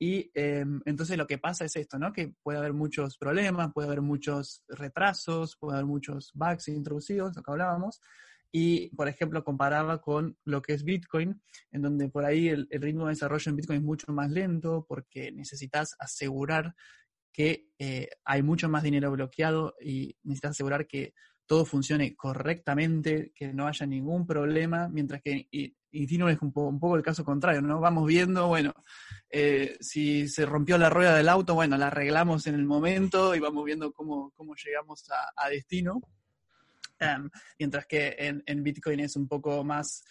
[0.00, 2.12] y em, entonces lo que pasa es esto, ¿no?
[2.12, 7.42] Que puede haber muchos problemas, puede haber muchos retrasos, puede haber muchos bugs introducidos, lo
[7.42, 8.00] que hablábamos,
[8.50, 13.06] y, por ejemplo, comparaba con lo que es Bitcoin, en donde por ahí el, ritmo
[13.06, 16.74] de desarrollo en Bitcoin es mucho más lento porque necesitas asegurar
[17.32, 21.14] que eh, hay mucho más dinero bloqueado y necesitas asegurar que
[21.46, 25.48] todo funcione correctamente, que no haya ningún problema, mientras que
[25.90, 27.80] Ethereum es un, poco el caso contrario, ¿no?
[27.80, 28.74] Vamos viendo, bueno,
[29.30, 33.40] eh, si se rompió la rueda del auto, bueno, la arreglamos en el momento y
[33.40, 35.04] vamos viendo cómo, cómo llegamos
[35.36, 36.02] a, destino.
[37.58, 40.04] Mientras que en, en Bitcoin es un poco más,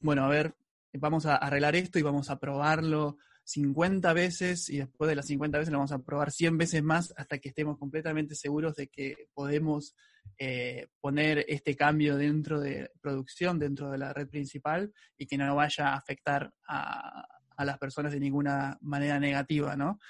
[0.00, 0.54] bueno, a ver,
[0.92, 5.58] vamos a arreglar esto y vamos a probarlo 50 veces y después de las 50
[5.58, 9.28] veces lo vamos a probar 100 veces más hasta que estemos completamente seguros de que
[9.34, 9.94] podemos
[10.38, 15.54] eh, poner este cambio dentro de producción, dentro de la red principal y que no
[15.54, 17.28] vaya a afectar a,
[17.58, 20.00] las personas de ninguna manera negativa, ¿no?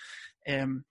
[0.46, 0.82] Em,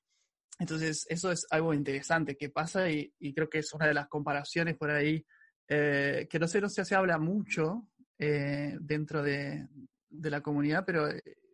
[0.60, 4.76] entonces, eso es algo interesante que pasa y, creo que es una de las comparaciones
[4.78, 5.26] por ahí
[5.68, 7.88] eh, que no sé, no sé, se habla mucho
[8.20, 9.68] eh, dentro de,
[10.10, 11.08] de, la comunidad, pero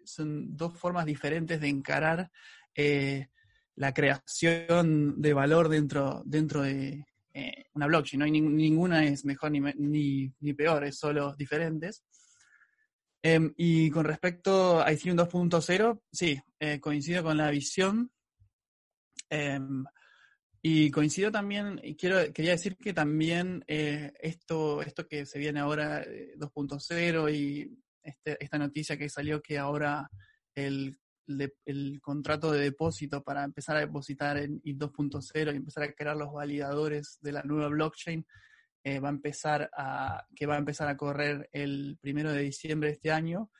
[0.04, 2.32] son dos formas diferentes de encarar
[2.76, 3.28] eh,
[3.76, 8.20] la creación de valor dentro, dentro de eh, una blockchain.
[8.20, 8.26] ¿no?
[8.26, 12.04] hay ninguna es mejor ni, ni, peor, es solo diferentes.
[13.22, 18.12] Em, y con respecto a Ethereum 2.0, sí, eh, coincido con la visión.
[19.30, 19.84] Em,
[20.62, 26.04] y coincido también, y quiero, quería decir que también esto, esto que se viene ahora
[26.04, 30.10] 2.0 y este, esta noticia que salió que ahora
[30.56, 30.98] el,
[31.66, 36.16] el, contrato de depósito para empezar a depositar en I 2.0 y empezar a crear
[36.16, 38.26] los validadores de la nueva blockchain
[38.84, 42.90] eh, va a empezar a que va a empezar a correr el primero de diciembre
[42.90, 43.52] de este año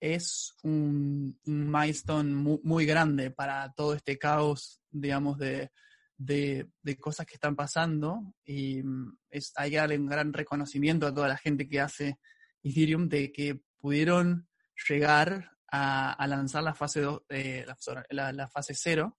[0.00, 5.70] es un, milestone muy, grande para todo este caos digamos de,
[6.18, 11.36] de, cosas que están pasando y mm, es, hay un gran reconocimiento a toda la
[11.36, 12.18] gente que hace
[12.62, 14.48] Ethereum de que pudieron
[14.88, 17.64] llegar a, lanzar la fase eh,
[18.10, 19.18] la, fase 0,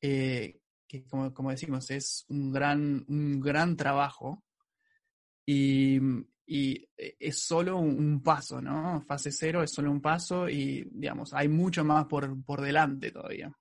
[0.00, 4.44] eh, que como, decimos, es un gran, un gran trabajo
[5.46, 5.98] y,
[6.46, 9.00] es solo un, paso, ¿no?
[9.02, 13.52] Fase 0 es solo un paso y, digamos, hay mucho más por, por delante todavía.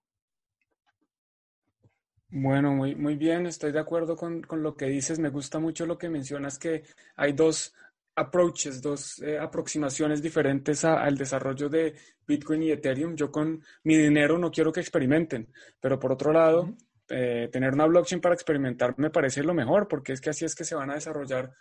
[2.32, 5.18] Bueno, muy, muy bien, estoy de acuerdo con, con, lo que dices.
[5.20, 6.84] Me gusta mucho lo que mencionas, que
[7.16, 7.74] hay dos,
[8.20, 11.96] approaches, dos eh, aproximaciones diferentes al desarrollo de
[12.28, 13.16] Bitcoin y Ethereum.
[13.16, 16.76] Yo con mi dinero no quiero que experimenten, pero por otro lado,
[17.08, 20.54] eh, tener una blockchain para experimentar me parece lo mejor, porque es que así es
[20.54, 21.52] que se van a desarrollar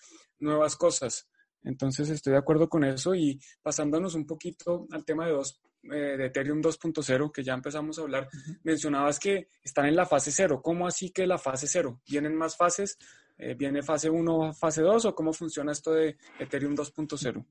[0.41, 1.29] nuevas cosas.
[1.63, 6.17] Entonces estoy de acuerdo con eso y pasándonos un poquito al tema de, dos, eh,
[6.17, 8.29] de Ethereum 2.0, que ya empezamos a hablar,
[8.63, 10.61] mencionabas que están en la fase 0.
[10.63, 12.01] ¿Cómo así que la fase 0?
[12.09, 12.99] ¿Vienen más fases?
[13.37, 17.45] Eh, ¿Viene fase 1 fase 2 o cómo funciona esto de Ethereum 2.0?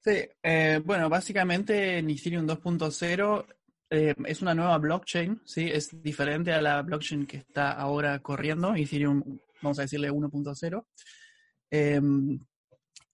[0.00, 3.46] Sí, eh, bueno, básicamente en Ethereum 2.0
[3.90, 5.68] eh, es una nueva blockchain, ¿sí?
[5.68, 9.22] Es diferente a la blockchain que está ahora corriendo, Ethereum,
[9.62, 10.86] vamos a decirle 1.0.
[11.70, 12.38] Em,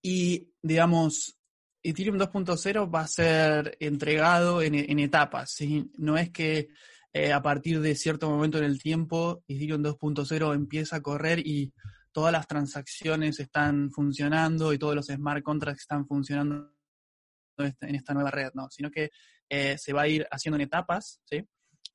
[0.02, 1.38] y, digamos,
[1.85, 5.59] Ethereum 2.0 va a ser entregado en, etapas.
[5.99, 6.68] No es que
[7.12, 11.75] eh, a partir de cierto momento en el tiempo, Ethereum 2.0 empieza a correr y
[12.11, 16.73] todas las transacciones están funcionando y todos los smart contracts están funcionando
[17.59, 19.11] en esta nueva red, no, sino que
[19.49, 21.20] eh, se va a ir haciendo en etapas.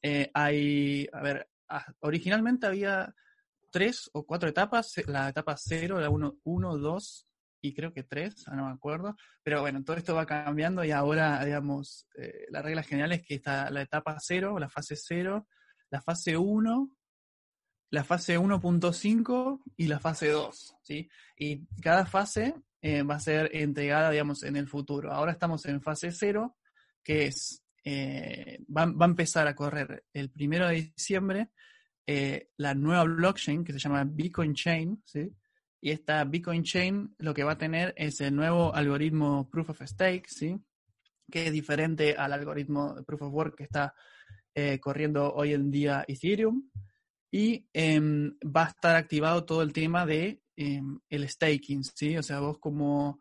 [0.04, 1.50] Eh, hay, a ver,
[2.02, 3.14] originalmente había
[3.72, 7.29] tres o cuatro etapas, la etapa 0, la 1, 1, 2
[7.62, 9.16] y creo que tres, no me acuerdo.
[9.44, 13.36] Pero bueno, todo esto va cambiando y ahora, digamos, eh, la regla general es que
[13.36, 15.48] está la etapa cero, la fase cero,
[15.90, 16.92] la fase 1,
[17.92, 21.10] la fase 1.5 y la fase 2, ¿sí?
[21.36, 25.12] Y cada fase eh, va a ser entregada, digamos, en el futuro.
[25.12, 26.56] Ahora estamos en fase 0,
[27.04, 31.50] que es, eh, va, va, a empezar a correr el primero de diciembre
[32.58, 35.32] la nueva blockchain que se llama Bitcoin Chain, ¿sí?
[35.82, 39.82] Y esta Bitcoin Chain lo que va a tener es el nuevo algoritmo Proof of
[39.84, 40.60] Stake, ¿sí?
[41.32, 43.94] que es diferente al algoritmo Proof of Work que está
[44.54, 46.70] eh, corriendo hoy en día Ethereum.
[47.32, 52.18] Y em, va a estar activado todo el tema de em, el staking, ¿sí?
[52.18, 53.20] O sea, vos como,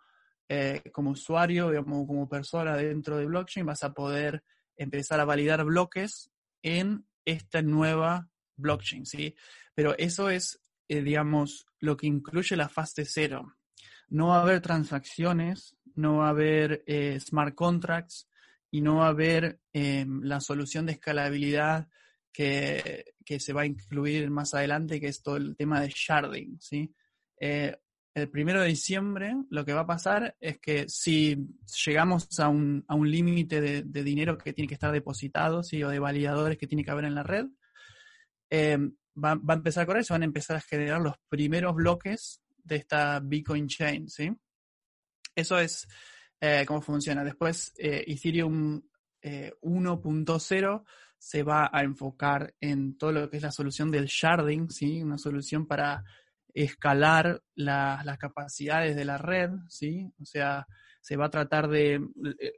[0.49, 4.43] eh, como usuario, como persona dentro de blockchain, vas a poder
[4.77, 6.31] empezar a validar bloques
[6.63, 9.35] en esta nueva blockchain, ¿sí?
[9.75, 10.59] Pero eso es
[10.89, 13.57] eh, digamos, lo que incluye la fase cero.
[14.09, 18.29] No va a haber transacciones, no va a haber eh, smart contracts
[18.71, 21.89] y no va a haber em, la solución de escalabilidad
[22.33, 23.05] que,
[23.39, 26.59] se va a incluir más adelante, que es todo el tema de sharding.
[26.61, 26.95] ¿sí?
[27.41, 27.77] Eh,
[28.15, 31.37] el primero de diciembre lo que va a pasar es que si
[31.85, 35.83] llegamos a un, a un límite de, dinero que tiene que estar depositado ¿sí?
[35.83, 37.47] o de validadores que tiene que haber en la red,
[38.51, 42.43] em, va, a empezar a correr, se van a empezar a generar los primeros bloques
[42.63, 44.31] de esta Bitcoin Chain, ¿sí?
[45.35, 45.87] Eso es
[46.41, 47.25] eh, cómo funciona.
[47.25, 48.83] Después, eh, Ethereum
[49.23, 50.85] 1.0
[51.19, 55.03] se va a enfocar en todo lo que es la solución del sharding, ¿sí?
[55.03, 56.05] Una solución para
[56.55, 60.11] escalar la, las capacidades de la red, ¿sí?
[60.21, 60.67] O sea,
[61.01, 62.01] se va a tratar de...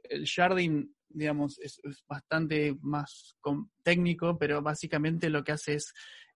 [0.09, 3.35] El sharding, digamos, es bastante más
[3.83, 5.93] técnico, pero básicamente lo que hace es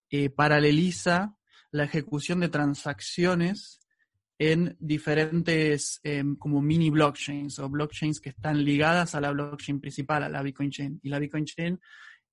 [0.10, 1.38] eh, paraleliza
[1.72, 3.80] la ejecución de transacciones
[4.38, 10.24] en diferentes eh, como mini blockchains o blockchains que están ligadas a la blockchain principal,
[10.24, 11.00] a la Bitcoin Chain.
[11.04, 11.80] Y la Bitcoin Chain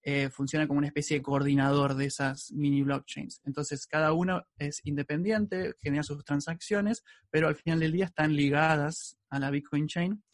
[0.05, 3.41] eh, funciona como una especie de coordinador de esas mini blockchains.
[3.45, 9.17] Entonces, cada uno es independiente, genera sus transacciones, pero al final del día están ligadas
[9.31, 10.25] a la Bitcoin Chain.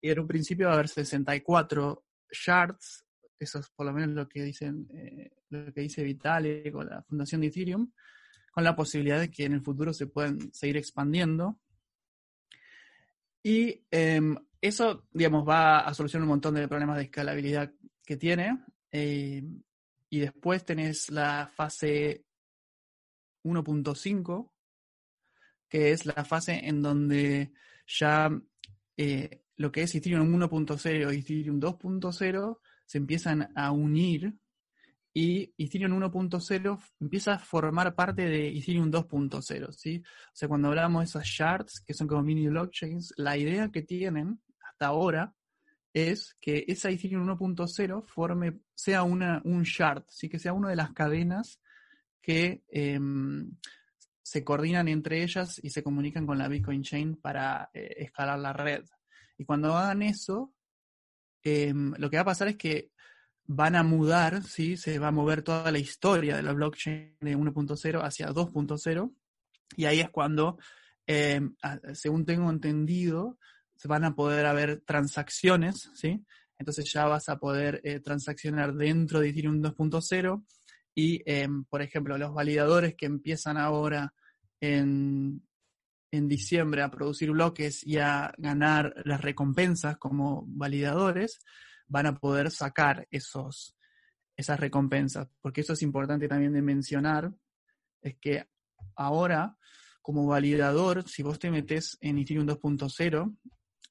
[0.00, 3.04] Y en un principio va a haber 64 shards,
[3.38, 7.02] eso es por lo menos lo que dicen, eh, lo que dice Vitalik o la
[7.02, 7.90] fundación de Ethereum,
[8.50, 11.58] con la posibilidad de que en el futuro se puedan seguir expandiendo.
[13.42, 14.20] Y eh,
[14.60, 17.72] eso, digamos, va a solucionar un montón de problemas de escalabilidad
[18.04, 18.58] que tiene.
[18.90, 19.42] Eh,
[20.10, 22.24] y después tenés la fase
[23.44, 24.50] 1.5,
[25.68, 27.52] que es la fase en donde
[27.86, 28.30] ya
[28.96, 32.58] eh, lo que es Ethereum 1.0 y Ethereum 2.0
[32.88, 34.34] se empiezan a unir
[35.12, 40.02] y Ethereum 1.0 empieza a formar parte de Ethereum 2.0, ¿sí?
[40.02, 43.82] O sea, cuando hablamos de esas shards, que son como mini blockchains, la idea que
[43.82, 45.34] tienen hasta ahora
[45.92, 50.30] es que esa Ethereum 1.0 forme, sea una, un shard, ¿sí?
[50.30, 51.60] que sea una de las cadenas
[52.22, 52.98] que eh,
[54.22, 58.54] se coordinan entre ellas y se comunican con la Bitcoin Chain para eh, escalar la
[58.54, 58.84] red.
[59.36, 60.54] Y cuando hagan eso,
[61.48, 62.90] eh, lo que va a pasar es que
[63.46, 64.76] van a mudar, ¿sí?
[64.76, 69.14] se va a mover toda la historia de la blockchain de 1.0 hacia 2.0,
[69.76, 70.58] y ahí es cuando,
[71.06, 71.40] eh,
[71.94, 73.38] según tengo entendido,
[73.74, 76.24] se van a poder haber transacciones, ¿sí?
[76.58, 80.44] Entonces ya vas a poder eh, transaccionar dentro de Ethereum 2.0
[80.94, 84.12] y, eh, por ejemplo, los validadores que empiezan ahora
[84.60, 85.40] en,
[86.10, 91.40] en diciembre a producir bloques y a ganar las recompensas como validadores,
[91.86, 93.76] van a poder sacar esos,
[94.36, 95.28] esas recompensas.
[95.40, 97.32] Porque eso es importante también de mencionar,
[98.00, 98.46] es que
[98.96, 99.56] ahora,
[100.02, 103.36] como validador, si vos te metes en Ethereum 2.0,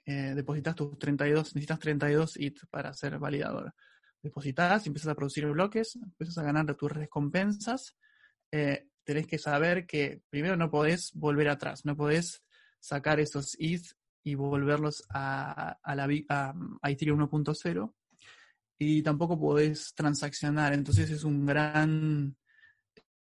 [0.05, 3.73] eh, depositas tus 32, necesitas 32 ETH para ser validador.
[4.21, 7.95] Depositas, empiezas a producir bloques, empiezas a ganar tus recompensas.
[8.51, 12.43] Eh, tenés que saber que primero no podés volver atrás, no podés
[12.81, 17.93] sacar esos ETH y volverlos a, a, la, a, a Ethereum 1.0
[18.77, 20.73] y tampoco podés transaccionar.
[20.73, 22.35] Entonces es un gran,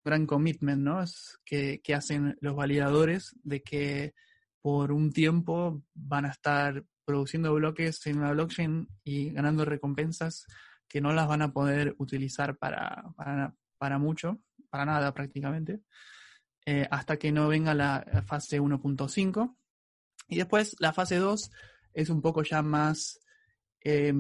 [0.05, 1.03] gran commitment, ¿no?
[1.03, 4.15] Es que, que hacen los validadores de que
[4.61, 10.45] por un tiempo van a estar produciendo bloques en una blockchain y ganando recompensas
[10.87, 13.03] que no las van a poder utilizar para,
[13.79, 15.81] para mucho, para nada prácticamente,
[16.65, 19.57] eh, hasta que no venga la fase 1.5
[20.29, 21.51] y después la fase 2
[21.93, 23.21] es un poco ya más
[23.83, 24.15] eh,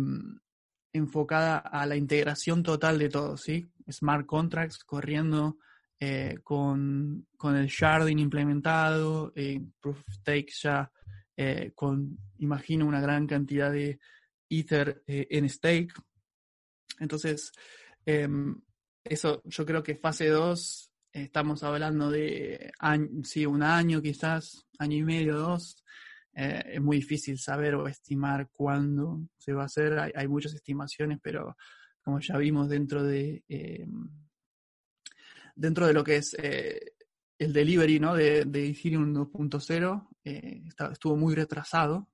[0.92, 3.70] enfocada a la integración total de todo, ¿sí?
[3.88, 5.58] Smart contracts corriendo
[6.00, 10.90] eh, con, con, el sharding implementado, eh, proof of stake ya
[11.74, 13.98] con, imagino, una gran cantidad de
[14.50, 15.90] Ether en stake.
[16.98, 17.50] Entonces,
[18.04, 18.60] em,
[19.04, 22.72] eso yo creo que fase 2 estamos hablando de
[23.24, 25.84] sí, un año quizás, año y medio, dos.
[26.32, 29.98] Eh, es muy difícil saber o estimar cuándo se va a hacer.
[29.98, 31.56] Hay, hay muchas estimaciones, pero
[32.02, 33.86] como ya vimos dentro de eh,
[35.56, 36.94] dentro de lo que es eh,
[37.38, 38.14] el delivery ¿no?
[38.14, 42.08] de, de Ethereum 2.0, estuvo muy retrasado.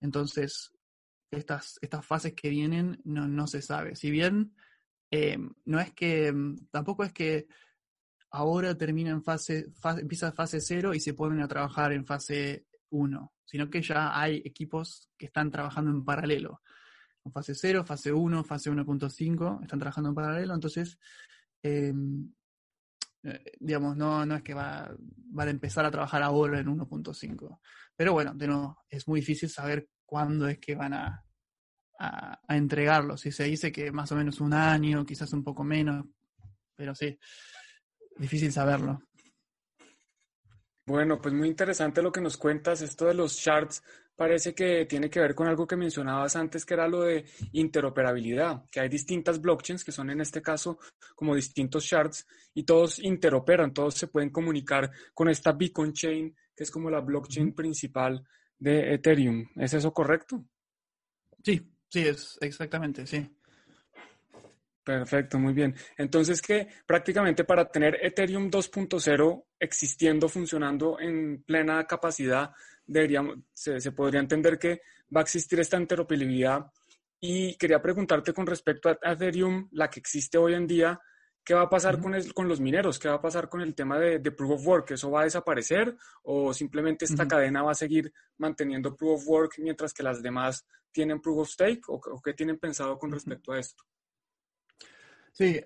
[0.00, 0.72] entonces,
[1.30, 3.96] estas, estas fases que vienen no, no se sabe.
[3.96, 4.54] Si bien
[5.64, 6.32] no es que,
[6.70, 7.46] tampoco es que
[8.30, 9.66] ahora termina en fase,
[9.98, 14.42] empieza fase 0 y se ponen a trabajar en fase 1, sino que ya hay
[14.44, 16.62] equipos que están trabajando en paralelo.
[17.24, 20.98] En fase 0, fase 1, fase 1.5, están trabajando en paralelo, entonces,
[21.62, 22.32] em,
[23.22, 27.60] eh, digamos, no, no es que va, van a empezar a trabajar ahora en 1.5.
[27.96, 28.34] Pero bueno,
[28.90, 31.24] es muy difícil saber cuándo es que van a,
[31.98, 33.16] a, a entregarlo.
[33.16, 36.04] Si se dice que más o menos un año, quizás un poco menos,
[36.74, 37.18] pero sí,
[38.16, 39.02] difícil saberlo.
[40.86, 42.82] Bueno, pues muy interesante lo que nos cuentas.
[42.82, 43.82] Esto de los shards
[44.14, 48.68] parece que tiene que ver con algo que mencionabas antes, que era lo de interoperabilidad,
[48.70, 50.78] que hay distintas blockchains, que son en este caso
[51.14, 56.64] como distintos shards, y todos interoperan, todos se pueden comunicar con esta Beacon Chain, que
[56.64, 58.22] es como la blockchain principal
[58.58, 59.46] de Ethereum.
[59.56, 60.44] ¿Es eso correcto?
[61.42, 63.30] Sí, sí, es exactamente, sí.
[64.82, 65.74] Perfecto, muy bien.
[65.96, 72.50] Entonces que prácticamente para tener Ethereum 2.0 existiendo, funcionando en plena capacidad,
[72.84, 74.80] deberíamos, se, podría entender que
[75.14, 76.66] va a existir esta interoperabilidad.
[77.20, 81.00] Y quería preguntarte con respecto a Ethereum, la que existe hoy en día,
[81.44, 82.98] ¿qué va a pasar con, con los mineros?
[82.98, 84.90] ¿Qué va a pasar con el tema de, Proof of Work?
[84.92, 89.54] ¿Eso va a desaparecer o simplemente esta cadena va a seguir manteniendo Proof of Work
[89.58, 91.82] mientras que las demás tienen Proof of Stake?
[91.88, 93.84] ¿O, qué tienen pensado con respecto a esto?
[95.32, 95.60] Sí,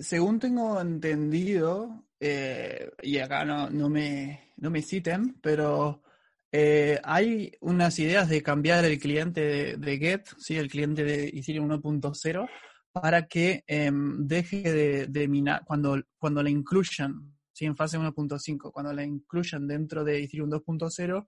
[0.00, 6.02] según tengo entendido, eh, y acá no, no, me, no me citen, pero
[6.50, 10.56] eh, hay unas ideas de cambiar el cliente de, Get, ¿sí?
[10.56, 12.48] el cliente de Ethereum 1.0,
[12.92, 17.66] para que em, deje de, minar, cuando, cuando la incluyan, ¿sí?
[17.66, 21.26] en fase 1.5, cuando la incluyan dentro de Ethereum 2.0,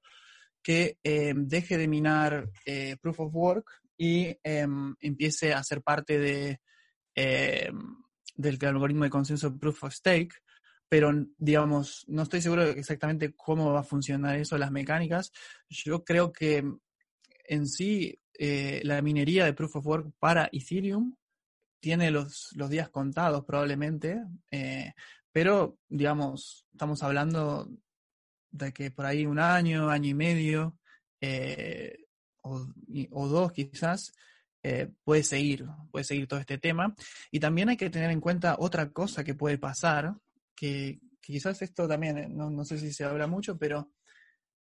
[0.62, 6.18] que em, deje de minar eh, Proof of Work y em, empiece a ser parte
[6.18, 6.60] de
[8.40, 10.36] del algoritmo de consenso Proof of Stake,
[10.88, 15.30] pero digamos, no estoy seguro exactamente cómo va a funcionar eso, las mecánicas.
[15.68, 16.64] Yo creo que
[17.44, 21.14] en sí eh, la minería de Proof of Work para Ethereum
[21.80, 24.92] tiene los, los días contados probablemente, eh,
[25.32, 27.68] pero digamos, estamos hablando
[28.50, 30.76] de que por ahí un año, año y medio,
[32.42, 32.66] o,
[33.10, 34.12] o, dos quizás,
[34.62, 36.94] eh, puede seguir, puede seguir todo este tema.
[37.30, 40.14] Y también hay que tener en cuenta otra cosa que puede pasar,
[40.54, 43.90] que, quizás esto también, eh, no, sé si se habla mucho, pero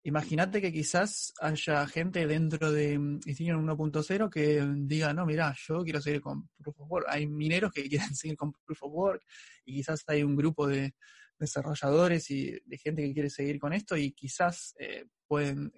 [0.03, 5.83] imagínate que quizás haya gente dentro de mm, Ethereum 1.0 que diga, no, mira, yo
[5.83, 7.07] quiero seguir con Proof of Work.
[7.09, 9.23] Hay mineros que quieren seguir con Proof of Work
[9.65, 10.95] y quizás hay un grupo de
[11.39, 15.73] desarrolladores y de gente que quiere seguir con esto y quizás eh, pueden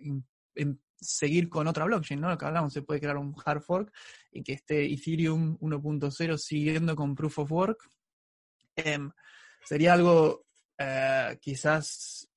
[0.97, 2.29] seguir con otra blockchain, ¿no?
[2.29, 3.93] Lo que hablamos, se puede crear un hard fork
[4.31, 7.91] y que esté Ethereum 1.0 siguiendo con Proof of Work.
[8.77, 9.11] Em,
[9.65, 10.47] sería algo
[10.79, 12.29] eh, quizás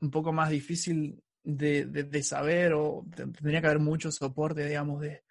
[0.00, 5.22] un poco más difícil de, saber o tendría que haber mucho soporte, digamos, de,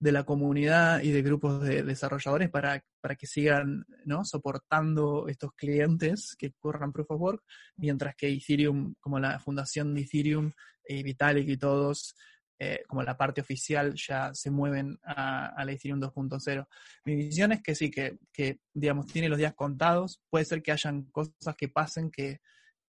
[0.00, 4.24] de la comunidad y de grupos de desarrolladores para, para que sigan ¿no?
[4.24, 7.42] soportando estos clientes que corran Proof of Work,
[7.76, 10.52] mientras que Ethereum, como la fundación de Ethereum,
[10.90, 12.16] y Vitalik y todos,
[12.58, 16.66] eh, como la parte oficial, ya se mueven a, la Ethereum 2.0.
[17.04, 20.22] Mi visión es que sí, que, que, digamos, tiene los días contados.
[20.30, 22.40] Puede ser que hayan cosas que pasen que,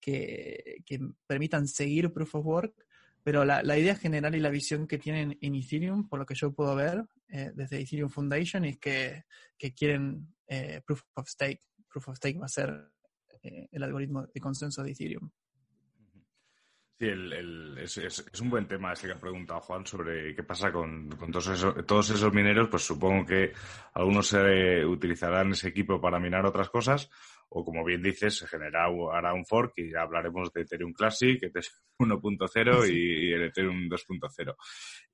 [0.01, 2.87] que, que permitan seguir Proof of Work,
[3.23, 6.37] pero la, la, idea general y la visión que tienen en Ethereum, por lo que
[6.37, 9.25] yo puedo ver eh, desde Ethereum Foundation, es que,
[9.59, 11.63] que quieren eh, Proof of Stake.
[11.89, 12.93] Proof of Stake va a ser
[13.43, 15.29] eh, el algoritmo de consenso de Ethereum.
[16.99, 20.73] Sí, el, es, es, un buen tema este que ha preguntado Juan sobre qué pasa
[20.73, 22.69] con, con todos, esos, todos esos mineros.
[22.71, 23.53] Pues supongo que
[23.93, 27.11] algunos se utilizarán ese equipo para minar otras cosas
[27.49, 31.43] o como bien dices, se genera hará un fork y ya hablaremos de Ethereum Classic,
[31.43, 34.57] Ethereum 1.0 y, el Ethereum 2.0.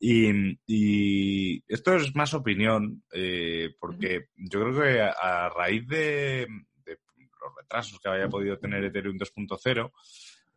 [0.01, 6.47] Y, esto es más opinión, eh, porque yo creo que a, raíz de,
[6.87, 9.93] los retrasos que haya podido tener Ethereum 2.0,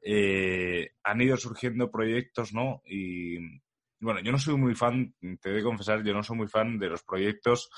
[0.01, 2.81] eh, han ido surgiendo proyectos, ¿no?
[2.85, 3.37] Y,
[3.99, 6.77] bueno, yo no soy muy fan, te he de confesar, yo no soy muy fan
[6.77, 7.69] de los proyectos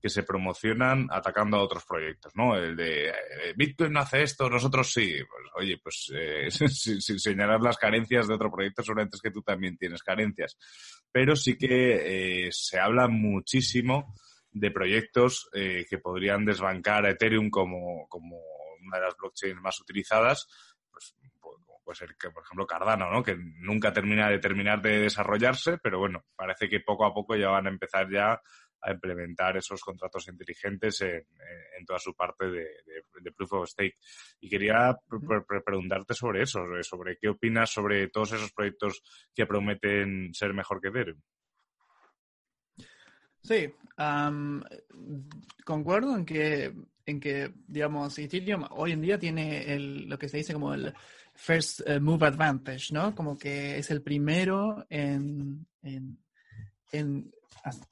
[0.00, 2.56] que se promocionan atacando a otros proyectos, ¿no?
[2.56, 3.14] El de eh,
[3.56, 5.14] Bitcoin no hace esto, nosotros sí.
[5.16, 9.42] Pues, oye, pues eh, sin, señalar las carencias de otro proyecto, seguramente es que tú
[9.42, 10.56] también tienes carencias.
[11.12, 14.14] Pero sí que eh, se habla muchísimo
[14.50, 18.38] de proyectos que podrían desbancar a Ethereum como, como
[18.86, 20.48] una de las blockchains más utilizadas,
[21.86, 23.22] pues ser que, por ejemplo, Cardano, ¿no?
[23.22, 27.48] Que nunca termina de terminar de desarrollarse, pero bueno, parece que poco a poco ya
[27.48, 28.42] van a empezar ya
[28.82, 31.24] a implementar esos contratos inteligentes en,
[31.86, 33.98] toda su parte de, Proof of Stake.
[34.40, 34.98] Y quería
[35.64, 40.88] preguntarte sobre eso, sobre qué opinas sobre todos esos proyectos que prometen ser mejor que
[40.88, 41.20] Ethereum.
[43.42, 43.72] Sí,
[45.64, 46.74] concuerdo en que,
[47.06, 50.92] en que, digamos, Ethereum hoy en día tiene lo que se dice como el
[51.36, 53.14] first eh, move advantage, ¿no?
[53.14, 56.18] Como que es el primero en, en,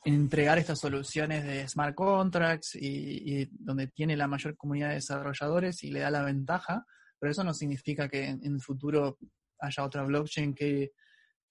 [0.04, 5.90] entregar estas soluciones de smart contracts y, donde tiene la mayor comunidad de desarrolladores y
[5.90, 6.84] le da la ventaja
[7.24, 9.16] pero eso no significa que en, el futuro
[9.58, 10.92] haya otra blockchain que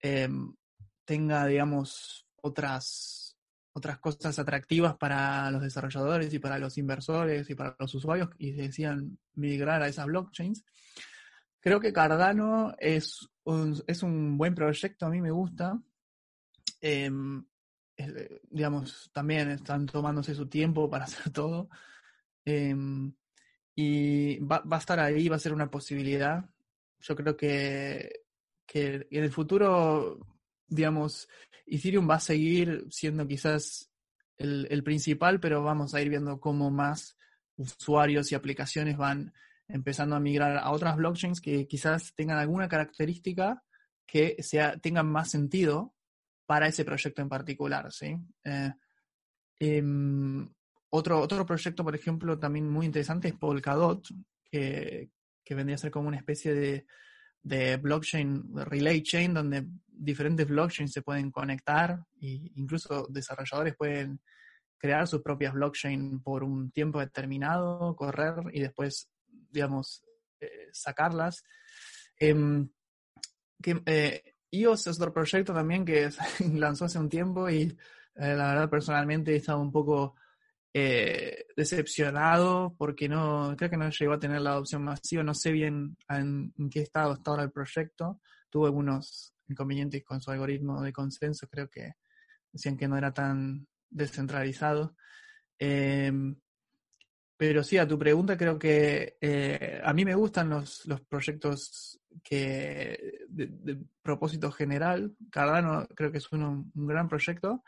[0.04, 0.54] em,
[1.04, 3.36] tenga, digamos, otras,
[3.72, 8.52] otras cosas atractivas para los desarrolladores y para los inversores y para los usuarios y
[8.52, 10.64] decían migrar a esas blockchains.
[11.64, 15.82] Creo que Cardano es un, es un buen proyecto, a mí me gusta.
[16.82, 17.46] Em,
[18.50, 21.70] digamos, también están tomándose su tiempo para hacer todo.
[22.44, 23.14] Em,
[23.76, 26.44] y va, va, a estar ahí, va a ser una posibilidad.
[27.00, 28.12] Yo creo que,
[28.66, 30.20] que en el futuro,
[30.68, 31.30] digamos,
[31.66, 33.90] Ethereum va a seguir siendo quizás
[34.38, 37.18] el, el, principal, pero vamos a ir viendo cómo más
[37.56, 39.34] usuarios y aplicaciones van
[39.68, 43.64] empezando a migrar a otras blockchains que quizás tengan alguna característica
[44.06, 45.94] que sea, tengan más sentido
[46.46, 48.16] para ese proyecto en particular, ¿sí?
[48.44, 48.72] Eh,
[49.60, 50.48] em,
[50.90, 54.06] otro, otro proyecto, por ejemplo, también muy interesante es Polkadot,
[54.52, 55.10] que,
[55.44, 56.86] que vendría a ser como una especie de,
[57.42, 64.22] de blockchain, relay chain, donde diferentes blockchains se pueden conectar e incluso desarrolladores pueden
[64.78, 69.10] crear sus propias blockchain por un tiempo determinado, correr y después,
[69.54, 70.04] digamos,
[70.40, 71.44] eh, sacarlas.
[72.20, 72.36] Eh,
[73.62, 76.10] que, eh, iOS es otro proyecto también que
[76.54, 77.62] lanzó hace un tiempo y
[78.16, 80.16] eh, la verdad personalmente he estado un poco
[80.72, 85.24] eh, decepcionado porque no creo que no llegó a tener la adopción masiva.
[85.24, 88.22] No sé bien en, qué estado está ahora el proyecto.
[88.50, 91.48] Tuvo algunos inconvenientes con su algoritmo de consenso.
[91.50, 91.94] Creo que
[92.52, 94.96] decían que no era tan descentralizado.
[95.58, 96.36] Em,
[97.38, 102.00] pero sí, a tu pregunta, creo que eh, a mí me gustan los, los proyectos
[102.24, 105.16] que de, propósito general.
[105.30, 107.64] Cardano creo que es un gran proyecto.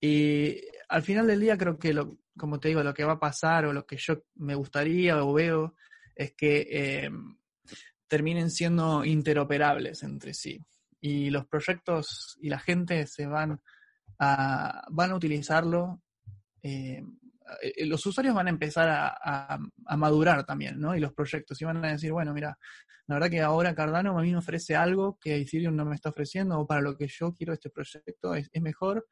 [0.00, 3.20] Y al final del día creo que, lo, como te digo, lo que va a
[3.20, 5.76] pasar o lo que yo me gustaría o veo
[6.14, 7.10] es que eh,
[8.08, 10.60] terminen siendo interoperables entre sí.
[11.00, 13.60] Y los proyectos y la gente se van
[14.18, 16.02] a, van a utilizarlo
[16.62, 17.02] eh,
[17.84, 19.58] los usuarios van a empezar a,
[19.96, 20.94] madurar también, ¿no?
[20.96, 22.58] Y los proyectos, y van a decir, bueno, mira,
[23.06, 26.10] la verdad que ahora Cardano a mí me ofrece algo que Ethereum no me está
[26.10, 29.06] ofreciendo, o para lo que yo quiero este proyecto es, mejor,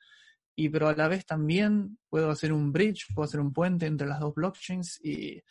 [0.56, 4.06] y pero a la vez también puedo hacer un bridge, puedo hacer un puente entre
[4.06, 5.42] las dos blockchains, y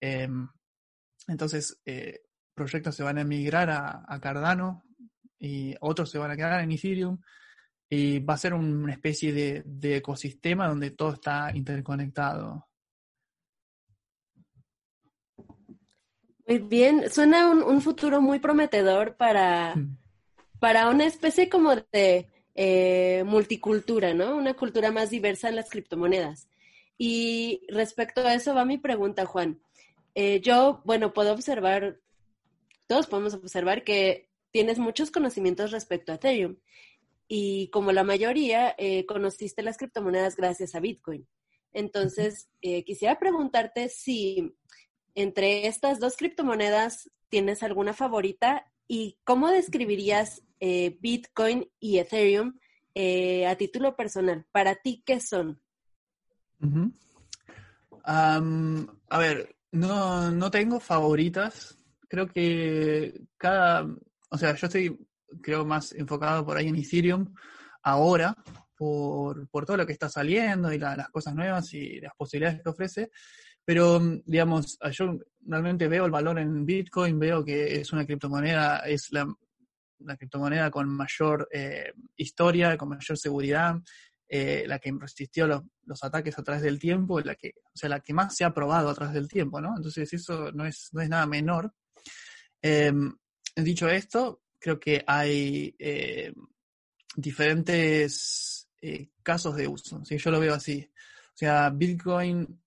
[0.00, 0.48] em,
[1.28, 2.20] entonces eh,
[2.54, 4.84] proyectos se van a emigrar a, a Cardano,
[5.38, 7.18] y otros se van a quedar en Ethereum,
[7.92, 12.68] y va a ser una especie de, ecosistema donde todo está interconectado.
[16.46, 19.96] Muy bien, suena un, futuro muy prometedor para, mm.
[20.60, 24.36] para una especie como de eh, multicultura, ¿no?
[24.36, 26.48] Una cultura más diversa en las criptomonedas.
[26.96, 29.60] Y respecto a eso va mi pregunta, Juan.
[30.14, 31.98] Eh, yo, bueno, puedo observar,
[32.86, 36.56] todos podemos observar que tienes muchos conocimientos respecto a Ethereum
[37.32, 41.28] y como la mayoría, eh, conociste las criptomonedas gracias a Bitcoin.
[41.72, 44.56] Entonces, eh, quisiera preguntarte si
[45.14, 52.58] entre estas dos criptomonedas tienes alguna favorita y cómo describirías eh, Bitcoin y Ethereum
[53.46, 54.44] a título personal.
[54.50, 55.62] Para ti, ¿qué son?
[58.04, 61.78] a ver, no, no tengo favoritas.
[62.08, 63.86] Creo que cada,
[64.30, 64.98] o sea, yo estoy
[65.42, 67.34] creo más enfocado por ahí en Ethereum
[67.82, 68.36] ahora,
[68.76, 73.10] por, todo lo que está saliendo y las cosas nuevas y las posibilidades que ofrece.
[73.64, 79.12] Pero, digamos, yo realmente veo el valor en Bitcoin, veo que es una criptomoneda, es
[79.12, 79.26] la,
[80.16, 83.76] criptomoneda con mayor eh, historia, con mayor seguridad,
[84.26, 85.62] eh, la que resistió los,
[86.02, 88.88] ataques a través del tiempo, la que, o sea, la que más se ha probado
[88.88, 89.74] a través del tiempo, ¿no?
[89.76, 91.74] Entonces eso no es, no es nada menor.
[92.62, 93.12] Em,
[93.56, 96.32] dicho esto, creo que hay eh,
[97.16, 100.04] diferentes eh, casos de uso.
[100.04, 100.18] ¿sí?
[100.18, 100.88] Yo lo veo así.
[101.34, 102.60] O sea, Bitcoin,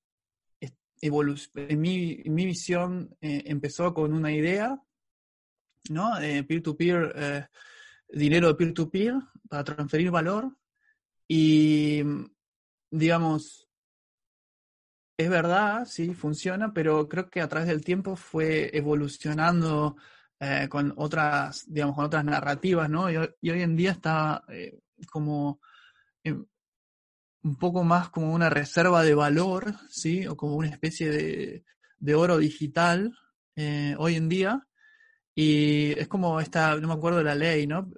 [0.99, 4.81] en mi, en mi visión, eh, empezó con una idea,
[5.89, 6.13] ¿no?
[6.47, 7.49] peer-to-peer,
[8.09, 9.15] dinero de peer-to-peer
[9.47, 10.57] para transferir valor.
[11.27, 12.01] Y,
[12.89, 13.67] digamos,
[15.17, 19.97] es verdad, sí, funciona, pero creo que a través del tiempo fue evolucionando
[20.43, 23.09] eh, con otras, digamos, con otras narrativas, ¿no?
[23.09, 24.77] Y, hoy en día está eh,
[25.09, 25.61] como
[26.21, 26.45] em,
[27.43, 30.27] un poco más como una reserva de valor, ¿sí?
[30.27, 31.63] O como una especie de,
[31.97, 33.17] de oro digital
[33.55, 34.67] eh, hoy en día.
[35.35, 37.89] Y es como esta, no me acuerdo de la ley, ¿no?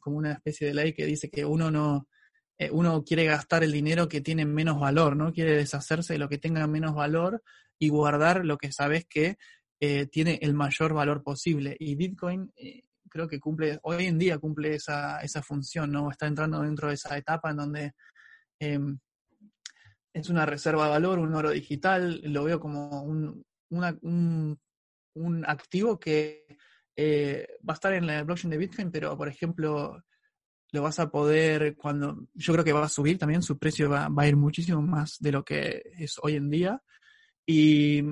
[0.00, 2.08] como una especie de ley que dice que uno no,
[2.70, 5.32] uno quiere gastar el dinero que tiene menos valor, ¿no?
[5.32, 7.42] Quiere deshacerse de lo que tenga menos valor
[7.78, 9.36] y guardar lo que sabes que
[9.84, 11.76] eh, tiene el mayor valor posible.
[11.78, 16.10] Y Bitcoin eh, creo que cumple, hoy en día cumple esa, esa función, ¿no?
[16.10, 17.92] Está entrando dentro de esa etapa en donde
[18.58, 18.98] em,
[20.14, 24.58] es una reserva de valor, un oro digital, lo veo como un, un,
[25.16, 26.46] un activo que
[26.96, 30.02] eh, va a estar en la blockchain de Bitcoin, pero por ejemplo,
[30.72, 34.08] lo vas a poder cuando, yo creo que va a subir también, su precio va,
[34.08, 36.82] va a ir muchísimo más de lo que es hoy en día
[37.46, 38.02] y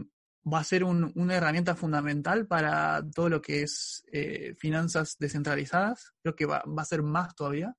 [0.51, 6.13] va a ser un, una herramienta fundamental para todo lo que es eh, finanzas descentralizadas,
[6.23, 7.75] creo que va, a ser más todavía.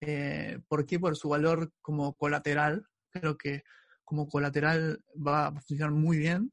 [0.00, 0.98] Eh, ¿Por qué?
[0.98, 3.62] Por su valor como colateral, creo que
[4.04, 6.52] como colateral va a funcionar muy bien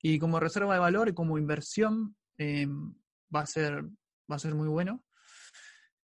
[0.00, 2.66] y como reserva de valor y como inversión eh,
[3.34, 3.84] va a ser
[4.30, 5.02] va a ser muy bueno.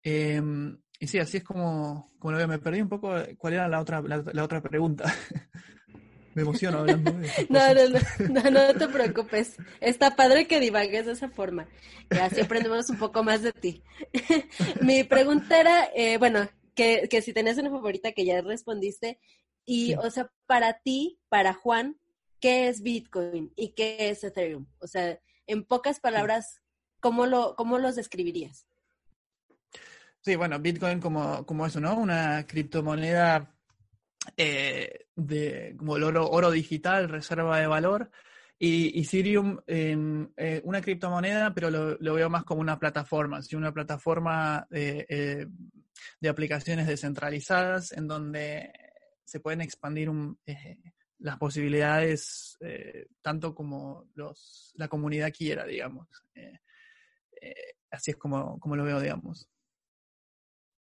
[0.03, 0.41] Eh,
[0.99, 2.49] y sí, así es como, como lo veo.
[2.49, 5.05] Me perdí un poco cuál era la otra, la, la otra pregunta.
[6.37, 9.57] Me emociono hablando de no, no, no, no, no te preocupes.
[9.81, 11.67] Está padre que divagues de esa forma.
[12.11, 13.83] Y así aprendemos un poco más de ti.
[14.83, 19.19] Mi pregunta era, eh, bueno, que, que si tenías una favorita que ya respondiste.
[19.65, 19.95] Y, sí.
[19.95, 21.97] o sea, para ti, para Juan,
[22.39, 24.67] ¿qué es Bitcoin y qué es Ethereum?
[24.79, 26.61] O sea, en pocas palabras,
[27.01, 28.67] ¿cómo, lo, cómo los describirías?
[30.21, 31.97] Sí, bueno, Bitcoin como, como eso, ¿no?
[31.97, 33.56] Una criptomoneda
[34.37, 38.11] eh, de, como el oro, oro, digital, reserva de valor.
[38.59, 39.97] Y Ethereum, eh,
[40.37, 43.55] eh, una criptomoneda, pero lo, veo más como una plataforma, ¿sí?
[43.55, 45.47] una plataforma de,
[46.21, 48.73] de aplicaciones descentralizadas en donde
[49.25, 50.39] se pueden expandir un,
[51.19, 52.59] las posibilidades
[53.21, 56.09] tanto como los, la comunidad quiera, digamos.
[57.91, 59.51] así es como, como lo veo, digamos.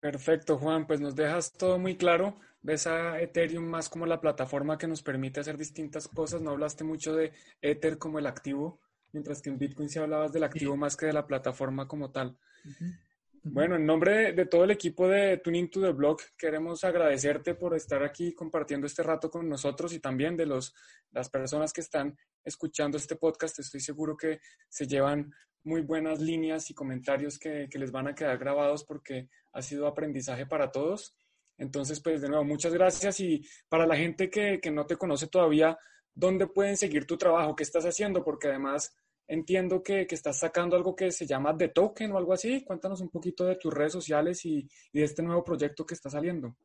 [0.00, 0.86] Perfecto, Juan.
[0.86, 2.38] Pues nos dejas todo muy claro.
[2.60, 6.40] Ves a Ethereum más como la plataforma que nos permite hacer distintas cosas.
[6.40, 7.32] No hablaste mucho de
[7.62, 8.80] Ether como el activo,
[9.12, 12.36] mientras que en Bitcoin sí hablabas del activo más que de la plataforma como tal.
[12.64, 12.98] Uh -huh.
[13.44, 17.54] Bueno, en nombre de, de, todo el equipo de Tuning to the Block, queremos agradecerte
[17.54, 20.74] por estar aquí compartiendo este rato con nosotros y también de los,
[21.12, 23.58] las personas que están escuchando este podcast.
[23.58, 25.32] Estoy seguro que se llevan
[25.64, 29.86] muy buenas líneas y comentarios que, que les van a quedar grabados porque ha sido
[29.86, 31.14] aprendizaje para todos.
[31.58, 35.26] Entonces, pues de nuevo, muchas gracias y para la gente que, que no te conoce
[35.26, 35.76] todavía,
[36.14, 37.54] ¿dónde pueden seguir tu trabajo?
[37.56, 38.24] ¿Qué estás haciendo?
[38.24, 38.96] Porque además
[39.26, 42.64] entiendo que, que, estás sacando algo que se llama The Token o algo así.
[42.64, 46.08] Cuéntanos un poquito de tus redes sociales y, y, de este nuevo proyecto que está
[46.08, 46.56] saliendo.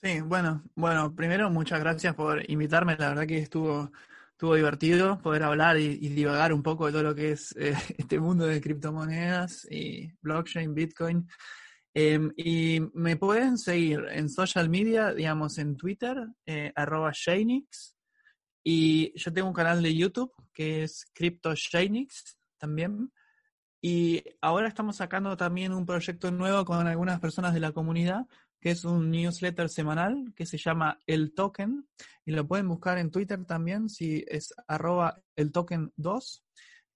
[0.00, 2.96] Sí, bueno, bueno, primero muchas gracias por invitarme.
[2.96, 3.90] La verdad que estuvo,
[4.30, 7.74] estuvo divertido poder hablar y, y divagar un poco de todo lo que es eh,
[7.98, 11.28] este mundo de criptomonedas y blockchain, Bitcoin.
[11.94, 17.96] Eh, y me pueden seguir en social media, digamos en Twitter, eh, arroba Shanix.
[18.64, 23.12] Y yo tengo un canal de YouTube que es Crypto Shanix también.
[23.80, 28.26] Y ahora estamos sacando también un proyecto nuevo con algunas personas de la comunidad,
[28.60, 31.88] que es un newsletter semanal que se llama El Token.
[32.24, 36.44] Y lo pueden buscar en Twitter también, si es arroba el token 2.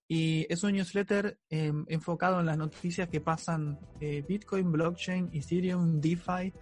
[0.09, 6.01] Y es un newsletter eh, enfocado en las noticias que pasan eh, Bitcoin, blockchain, Ethereum,
[6.01, 6.53] DeFi,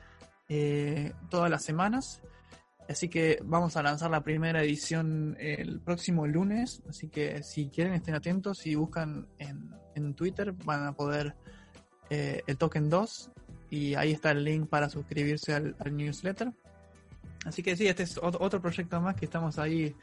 [0.48, 2.22] eh, todas las semanas.
[2.88, 6.82] Así que vamos a lanzar la primera edición el próximo lunes.
[6.88, 11.34] Así que si quieren estén atentos y buscan en, en Twitter van a poder
[12.10, 13.30] eh, el token 2
[13.70, 16.52] y ahí está el link para suscribirse al newsletter.
[17.44, 19.94] Así que sí, este es otro proyecto más que estamos ahí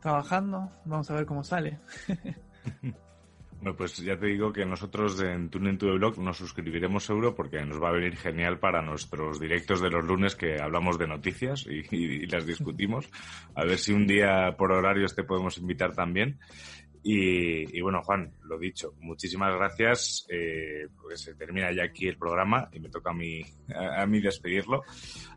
[0.00, 0.70] trabajando.
[0.84, 1.78] Vamos a ver cómo sale.
[3.60, 7.34] Bueno, pues ya te digo que nosotros en Tuning to the Blog nos suscribiremos seguro
[7.34, 11.06] porque nos va a venir genial para nuestros directos de los lunes que hablamos de
[11.06, 13.10] noticias y, las discutimos.
[13.54, 16.38] A ver si un día por horarios te podemos invitar también.
[17.02, 22.80] Y, bueno, Juan, lo dicho, muchísimas gracias, eh, se termina ya aquí el programa y
[22.80, 23.42] me toca a mí,
[23.72, 24.82] a, a, mí despedirlo.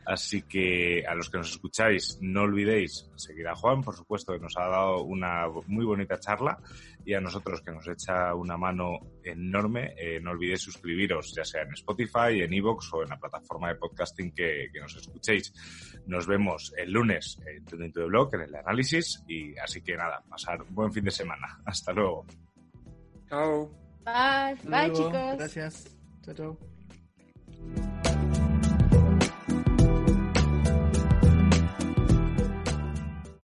[0.05, 4.39] Así que a los que nos escucháis, no olvidéis seguir a Juan, por supuesto, que
[4.39, 6.57] nos ha dado una muy bonita charla
[7.05, 11.61] y a nosotros que nos echa una mano enorme, eh, no olvidéis suscribiros, ya sea
[11.61, 15.53] en Spotify, en Evox o en la plataforma de podcasting que, que nos escuchéis.
[16.07, 20.63] Nos vemos el lunes en tu blog, en el análisis, y así que nada, pasar
[20.63, 21.61] un buen fin de semana.
[21.65, 22.25] Hasta luego.
[23.33, 23.67] Chao.
[24.05, 25.37] Bye, bye, chicos.
[25.37, 25.85] Gracias.
[26.23, 27.99] Chao, chao.